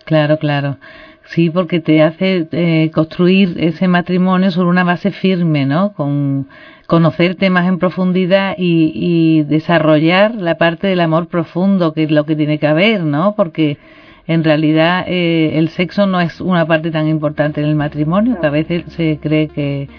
claro, 0.05 0.37
claro. 0.37 0.77
Sí, 1.25 1.49
porque 1.49 1.81
te 1.81 2.01
hace 2.03 2.47
eh, 2.51 2.89
construir 2.93 3.57
ese 3.59 3.87
matrimonio 3.87 4.51
sobre 4.51 4.69
una 4.69 4.85
base 4.85 5.11
firme, 5.11 5.65
¿no? 5.65 5.93
Con 5.93 6.47
conocerte 6.85 7.49
más 7.49 7.67
en 7.67 7.79
profundidad 7.79 8.55
y, 8.57 8.91
y 8.95 9.43
desarrollar 9.43 10.35
la 10.35 10.57
parte 10.57 10.87
del 10.87 11.01
amor 11.01 11.27
profundo, 11.27 11.93
que 11.93 12.03
es 12.03 12.11
lo 12.11 12.25
que 12.25 12.37
tiene 12.37 12.59
que 12.59 12.67
haber, 12.67 13.03
¿no? 13.03 13.35
Porque 13.35 13.77
en 14.27 14.43
realidad 14.43 15.05
eh, 15.07 15.57
el 15.57 15.69
sexo 15.69 16.05
no 16.05 16.21
es 16.21 16.39
una 16.39 16.65
parte 16.65 16.91
tan 16.91 17.07
importante 17.07 17.61
en 17.61 17.67
el 17.67 17.75
matrimonio, 17.75 18.39
que 18.39 18.47
a 18.47 18.51
veces 18.51 18.83
se 18.87 19.19
cree 19.21 19.47
que 19.47 19.89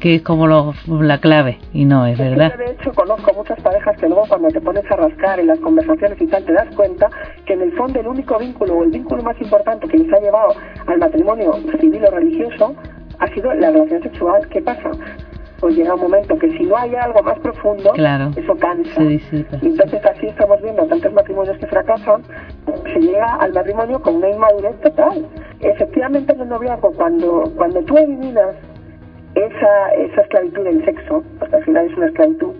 que 0.00 0.16
es 0.16 0.22
como 0.22 0.46
la 0.48 1.20
clave 1.20 1.58
y 1.72 1.84
no 1.84 2.06
es, 2.06 2.18
verdad. 2.18 2.52
Yo 2.58 2.64
de 2.64 2.72
hecho 2.72 2.92
conozco 2.92 3.32
muchas 3.34 3.60
parejas 3.60 3.96
que 3.98 4.08
luego 4.08 4.24
cuando 4.28 4.48
te 4.48 4.60
pones 4.60 4.84
a 4.90 4.96
rascar 4.96 5.38
en 5.38 5.46
las 5.46 5.60
conversaciones 5.60 6.20
y 6.20 6.26
tal 6.26 6.44
te 6.44 6.52
das 6.52 6.74
cuenta 6.74 7.08
que 7.46 7.52
en 7.52 7.62
el 7.62 7.72
fondo 7.76 8.00
el 8.00 8.08
único 8.08 8.38
vínculo 8.38 8.78
o 8.78 8.84
el 8.84 8.90
vínculo 8.90 9.22
más 9.22 9.40
importante 9.40 9.86
que 9.86 9.98
les 9.98 10.12
ha 10.12 10.18
llevado 10.18 10.54
al 10.86 10.98
matrimonio 10.98 11.52
civil 11.78 12.04
o 12.04 12.10
religioso 12.10 12.74
ha 13.18 13.26
sido 13.28 13.52
la 13.54 13.70
relación 13.70 14.02
sexual. 14.02 14.48
¿Qué 14.48 14.62
pasa? 14.62 14.90
Pues 15.60 15.76
llega 15.76 15.94
un 15.94 16.00
momento 16.00 16.38
que 16.38 16.50
si 16.56 16.64
no 16.64 16.74
hay 16.74 16.94
algo 16.94 17.22
más 17.22 17.38
profundo, 17.40 17.92
eso 17.94 18.56
cansa. 18.56 19.02
entonces 19.02 20.06
así 20.06 20.26
estamos 20.26 20.62
viendo 20.62 20.86
tantos 20.86 21.12
matrimonios 21.12 21.58
que 21.58 21.66
fracasan, 21.66 22.22
se 22.90 22.98
llega 22.98 23.34
al 23.34 23.52
matrimonio 23.52 24.00
con 24.00 24.16
una 24.16 24.30
inmadurez 24.30 24.80
total. 24.80 25.26
Efectivamente 25.60 26.32
en 26.32 26.40
el 26.40 26.48
noviazgo, 26.48 26.92
cuando, 26.92 27.52
cuando 27.56 27.82
tú 27.82 27.98
eliminas 27.98 28.56
esa, 29.34 29.94
esa 29.94 30.20
esclavitud 30.22 30.64
del 30.64 30.84
sexo, 30.84 31.22
porque 31.38 31.56
al 31.56 31.64
final 31.64 31.86
es 31.86 31.96
una 31.96 32.06
esclavitud, 32.06 32.52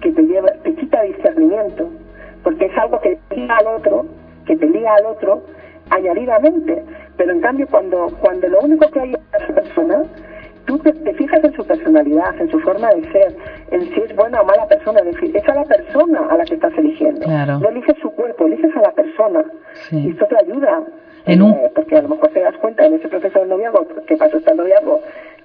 que 0.00 0.12
te 0.12 0.22
lleva, 0.22 0.50
te 0.62 0.74
quita 0.74 1.02
discernimiento, 1.02 1.88
porque 2.42 2.66
es 2.66 2.78
algo 2.78 3.00
que 3.00 3.18
te 3.28 3.36
liga 3.36 3.56
al 3.58 3.66
otro, 3.66 4.06
que 4.46 4.56
te 4.56 4.66
liga 4.66 4.94
al 4.94 5.06
otro 5.06 5.42
añadidamente, 5.90 6.82
pero 7.16 7.32
en 7.32 7.40
cambio 7.40 7.66
cuando, 7.70 8.06
cuando 8.20 8.48
lo 8.48 8.60
único 8.60 8.90
que 8.90 9.00
hay 9.00 9.12
es 9.12 9.42
esa 9.42 9.54
persona, 9.54 10.02
tú 10.64 10.78
te, 10.78 10.92
fijas 11.14 11.42
en 11.42 11.52
su 11.52 11.66
personalidad, 11.66 12.40
en 12.40 12.50
su 12.50 12.60
forma 12.60 12.90
de 12.94 13.10
ser, 13.10 13.36
en 13.70 13.82
si 13.92 14.00
es 14.00 14.14
buena 14.14 14.40
o 14.40 14.44
mala 14.44 14.66
persona, 14.66 15.00
es 15.00 15.48
a 15.48 15.54
la 15.54 15.64
persona 15.64 16.26
a 16.30 16.36
la 16.36 16.44
que 16.44 16.54
estás 16.54 16.72
eligiendo. 16.78 17.26
No 17.26 17.68
eliges 17.68 17.96
su 18.00 18.10
cuerpo, 18.12 18.46
eliges 18.46 18.74
a 18.76 18.82
la 18.82 18.92
persona. 18.92 19.44
Y 19.90 20.10
esto 20.10 20.26
te 20.26 20.36
ayuda. 20.36 20.82
En 21.26 21.42
un... 21.42 21.52
Eh, 21.52 21.72
porque 21.74 21.96
a 21.96 22.02
lo 22.02 22.08
mejor 22.08 22.28
te 22.28 22.40
das 22.40 22.56
cuenta 22.58 22.86
en 22.86 22.94
ese 22.94 23.08
proceso 23.08 23.40
de 23.40 23.46
noviazgo, 23.46 23.86
que 24.06 24.16
pasó 24.16 24.38
hasta 24.38 24.52
el 24.52 24.56
noviazgo, 24.56 25.00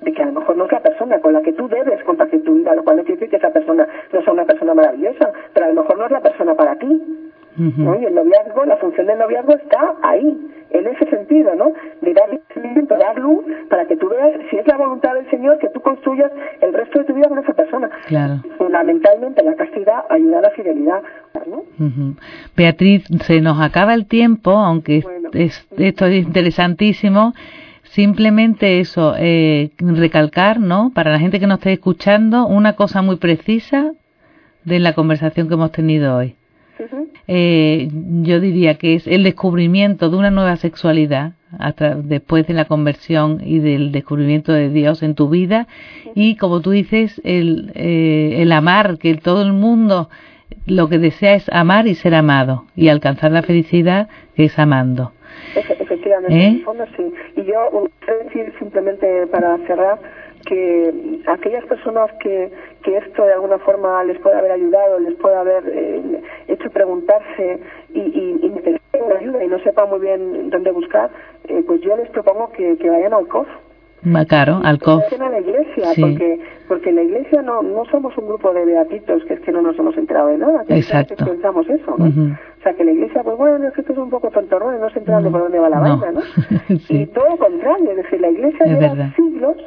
de 0.05 0.13
que 0.13 0.21
a 0.21 0.27
lo 0.27 0.39
mejor 0.39 0.55
no 0.55 0.65
es 0.65 0.71
la 0.71 0.79
persona 0.81 1.19
con 1.19 1.33
la 1.33 1.41
que 1.41 1.51
tú 1.53 1.67
debes 1.67 2.01
compartir 2.03 2.43
tu 2.43 2.53
vida, 2.53 2.75
lo 2.75 2.83
cual 2.83 2.97
no 2.97 3.03
quiere 3.03 3.19
decir 3.19 3.31
que 3.31 3.37
esa 3.37 3.51
persona 3.51 3.87
no 4.13 4.21
sea 4.21 4.33
una 4.33 4.45
persona 4.45 4.73
maravillosa, 4.73 5.31
pero 5.53 5.65
a 5.65 5.69
lo 5.69 5.81
mejor 5.81 5.97
no 5.97 6.05
es 6.05 6.11
la 6.11 6.21
persona 6.21 6.53
para 6.55 6.75
ti. 6.77 7.03
¿no? 7.57 7.99
Y 7.99 8.05
el 8.05 8.13
noviazgo, 8.13 8.65
la 8.65 8.75
función 8.77 9.07
del 9.07 9.17
noviazgo 9.17 9.53
está 9.53 9.95
ahí, 10.03 10.37
en 10.71 10.87
ese 10.87 11.09
sentido, 11.09 11.55
¿no? 11.55 11.71
De 12.01 12.13
dar 12.13 12.29
dar 12.99 13.17
luz, 13.17 13.45
para 13.69 13.85
que 13.85 13.95
tú 13.95 14.09
veas 14.09 14.39
si 14.49 14.57
es 14.57 14.67
la 14.67 14.77
voluntad 14.77 15.13
del 15.13 15.29
Señor 15.29 15.57
que 15.59 15.69
tú 15.69 15.81
construyas 15.81 16.31
el 16.61 16.73
resto 16.73 16.99
de 16.99 17.05
tu 17.05 17.13
vida 17.13 17.27
con 17.27 17.39
esa 17.39 17.53
persona. 17.53 17.89
Claro. 18.07 18.41
Fundamentalmente 18.57 19.43
la 19.43 19.55
castidad 19.55 20.03
ayuda 20.09 20.39
a 20.39 20.41
la 20.41 20.49
fidelidad. 20.51 21.01
¿no? 21.47 21.63
Beatriz, 22.55 23.05
se 23.25 23.41
nos 23.41 23.61
acaba 23.61 23.93
el 23.93 24.05
tiempo, 24.07 24.51
aunque 24.51 25.03
esto 25.33 26.05
es 26.05 26.25
interesantísimo 26.25 27.33
simplemente 27.95 28.81
eso, 28.81 29.15
eh, 29.17 29.71
recalcar, 29.79 30.59
¿no? 30.59 30.91
Para 30.93 31.11
la 31.11 31.19
gente 31.19 31.39
que 31.39 31.47
nos 31.47 31.59
esté 31.59 31.71
escuchando, 31.71 32.45
una 32.45 32.73
cosa 32.73 33.01
muy 33.01 33.15
precisa 33.15 33.93
de 34.65 34.79
la 34.79 34.93
conversación 34.93 35.47
que 35.47 35.53
hemos 35.53 35.71
tenido 35.71 36.17
hoy. 36.17 36.35
eh, 37.27 37.87
yo 38.23 38.41
diría 38.41 38.75
que 38.75 38.95
es 38.95 39.07
el 39.07 39.23
descubrimiento 39.23 40.09
de 40.09 40.17
una 40.17 40.29
nueva 40.29 40.57
sexualidad 40.57 41.33
después 42.03 42.45
de 42.47 42.53
la 42.53 42.65
conversión 42.65 43.41
y 43.45 43.59
del 43.59 43.93
descubrimiento 43.93 44.51
de 44.51 44.69
Dios 44.69 45.01
en 45.01 45.15
tu 45.15 45.29
vida. 45.29 45.67
Y 46.15 46.35
como 46.35 46.59
tú 46.59 46.71
dices 46.71 47.21
el, 47.23 47.71
eh, 47.75 48.41
el 48.41 48.51
amar 48.51 48.97
que 48.97 49.15
todo 49.15 49.41
el 49.41 49.53
mundo 49.53 50.09
lo 50.65 50.89
que 50.89 50.99
desea 50.99 51.35
es 51.35 51.47
amar 51.49 51.87
y 51.87 51.95
ser 51.95 52.13
amado 52.13 52.65
y 52.75 52.89
alcanzar 52.89 53.31
la 53.31 53.41
felicidad 53.41 54.09
que 54.35 54.45
es 54.45 54.59
amando 54.59 55.13
efectivamente, 56.05 56.33
en 56.33 56.53
el 56.53 56.61
¿Eh? 56.61 56.63
fondo 56.63 56.85
sí. 56.95 57.13
Y 57.35 57.43
yo 57.43 57.89
quiero 57.99 58.23
decir 58.23 58.53
simplemente 58.59 59.27
para 59.27 59.57
cerrar 59.65 59.99
que 60.45 61.21
aquellas 61.25 61.65
personas 61.65 62.11
que, 62.19 62.51
que 62.83 62.97
esto 62.97 63.25
de 63.25 63.33
alguna 63.33 63.57
forma 63.59 64.03
les 64.03 64.19
puede 64.19 64.37
haber 64.37 64.51
ayudado, 64.51 64.99
les 64.99 65.15
puede 65.15 65.35
haber 65.35 65.63
eh, 65.67 66.21
hecho 66.47 66.69
preguntarse 66.69 67.59
y, 67.93 67.99
y, 67.99 68.39
y 68.43 68.51
ayuda 69.17 69.43
y 69.43 69.47
no 69.47 69.59
sepa 69.59 69.85
muy 69.85 69.99
bien 69.99 70.49
dónde 70.49 70.71
buscar, 70.71 71.09
eh, 71.47 71.63
pues 71.65 71.81
yo 71.81 71.95
les 71.95 72.09
propongo 72.09 72.51
que, 72.51 72.77
que 72.77 72.89
vayan 72.89 73.13
al 73.13 73.27
COF 73.27 73.47
Macaro, 74.05 74.61
Alcof. 74.63 75.03
a 75.11 75.29
la 75.29 75.39
iglesia, 75.39 75.89
porque, 75.99 76.39
porque 76.67 76.89
en 76.89 76.95
la 76.95 77.03
iglesia 77.03 77.41
no, 77.41 77.61
no 77.63 77.85
somos 77.85 78.17
un 78.17 78.27
grupo 78.27 78.53
de 78.53 78.65
beatitos 78.65 79.23
que 79.25 79.33
es 79.33 79.39
que 79.41 79.51
no 79.51 79.61
nos 79.61 79.77
hemos 79.77 79.97
enterado 79.97 80.27
de 80.27 80.37
nada. 80.37 80.63
Exacto. 80.69 81.25
pensamos 81.25 81.67
eso, 81.69 81.95
¿no? 81.97 82.05
O 82.05 82.61
sea, 82.63 82.73
que 82.73 82.83
la 82.83 82.91
iglesia, 82.91 83.23
pues 83.23 83.37
bueno, 83.37 83.67
es 83.67 83.73
que 83.73 83.81
esto 83.81 83.93
es 83.93 83.99
un 83.99 84.09
poco 84.09 84.29
tontorrón, 84.29 84.79
no 84.79 84.89
se 84.89 84.99
enteran 84.99 85.23
de 85.23 85.29
por 85.29 85.41
dónde 85.41 85.59
va 85.59 85.69
la 85.69 85.79
vaina, 85.79 86.11
¿no? 86.11 86.21
Y 86.89 87.05
todo 87.07 87.29
lo 87.29 87.37
contrario, 87.37 87.91
es 87.91 87.97
decir, 87.97 88.21
la 88.21 88.29
iglesia 88.29 88.65
lleva 88.65 89.13
siglos 89.15 89.57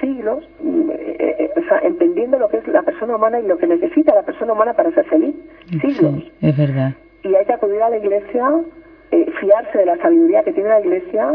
siglos 0.00 0.44
eh, 0.62 1.36
eh, 1.38 1.50
o 1.56 1.68
sea, 1.68 1.78
entendiendo 1.78 2.38
lo 2.38 2.48
que 2.48 2.58
es 2.58 2.68
la 2.68 2.82
persona 2.82 3.16
humana 3.16 3.40
y 3.40 3.46
lo 3.46 3.58
que 3.58 3.66
necesita 3.66 4.14
la 4.14 4.22
persona 4.22 4.52
humana 4.52 4.74
para 4.74 4.90
ser 4.92 5.04
feliz. 5.06 5.34
Siglos. 5.80 6.30
es 6.40 6.56
verdad. 6.56 6.92
Y 7.22 7.34
hay 7.34 7.44
que 7.44 7.52
acudir 7.52 7.82
a 7.82 7.90
la 7.90 7.98
iglesia, 7.98 8.50
eh, 9.10 9.26
fiarse 9.40 9.78
de 9.78 9.86
la 9.86 9.96
sabiduría 9.98 10.42
que 10.42 10.52
tiene 10.52 10.68
la 10.68 10.80
iglesia 10.80 11.34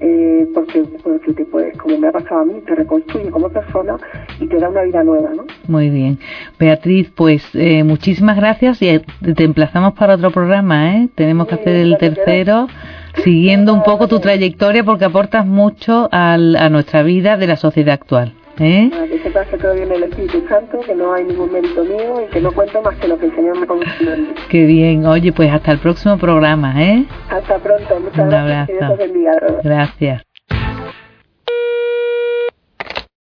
eh, 0.00 0.46
porque, 0.54 0.84
porque 1.02 1.32
te 1.32 1.44
puede, 1.44 1.72
como 1.72 1.98
me 1.98 2.08
ha 2.08 2.12
pasado 2.12 2.40
a 2.40 2.44
mí, 2.44 2.54
te 2.66 2.74
reconstruye 2.74 3.30
como 3.30 3.48
persona 3.48 3.96
y 4.40 4.46
te 4.46 4.58
da 4.58 4.68
una 4.68 4.82
vida 4.82 5.02
nueva, 5.02 5.30
¿no? 5.34 5.44
Muy 5.66 5.90
bien. 5.90 6.18
Beatriz, 6.58 7.10
pues 7.14 7.44
eh, 7.54 7.84
muchísimas 7.84 8.36
gracias 8.36 8.80
y 8.82 9.00
te 9.34 9.44
emplazamos 9.44 9.94
para 9.94 10.14
otro 10.14 10.30
programa, 10.30 10.96
¿eh? 10.96 11.08
Tenemos 11.14 11.48
que 11.48 11.54
hacer 11.56 11.76
el 11.76 11.96
tercero, 11.98 12.68
siguiendo 13.24 13.74
un 13.74 13.82
poco 13.82 14.08
tu 14.08 14.20
trayectoria 14.20 14.84
porque 14.84 15.04
aportas 15.04 15.46
mucho 15.46 16.08
al, 16.12 16.56
a 16.56 16.68
nuestra 16.68 17.02
vida 17.02 17.36
de 17.36 17.46
la 17.46 17.56
sociedad 17.56 17.94
actual. 17.94 18.34
¿Eh? 18.60 18.90
que 19.08 19.18
sepas 19.20 19.46
que 19.48 19.56
todo 19.58 19.74
viene 19.74 19.94
del 19.94 20.04
Espíritu 20.04 20.44
Santo, 20.48 20.80
que 20.80 20.94
no 20.94 21.12
hay 21.12 21.24
ningún 21.24 21.52
mérito 21.52 21.84
mío 21.84 22.22
y 22.26 22.32
que 22.32 22.40
no 22.40 22.52
cuento 22.52 22.82
más 22.82 22.96
que 22.96 23.08
lo 23.08 23.18
que 23.18 23.26
el 23.26 23.34
Señor 23.34 23.58
me 23.58 23.66
concedió. 23.66 24.34
Qué 24.48 24.64
bien, 24.66 25.06
oye, 25.06 25.32
pues 25.32 25.50
hasta 25.50 25.72
el 25.72 25.78
próximo 25.78 26.18
programa, 26.18 26.82
¿eh? 26.82 27.04
Hasta 27.30 27.58
pronto, 27.58 28.00
muchas 28.00 28.18
Un 28.18 28.28
gracias. 28.28 28.82
Abrazo. 28.82 29.60
Gracias. 29.62 30.27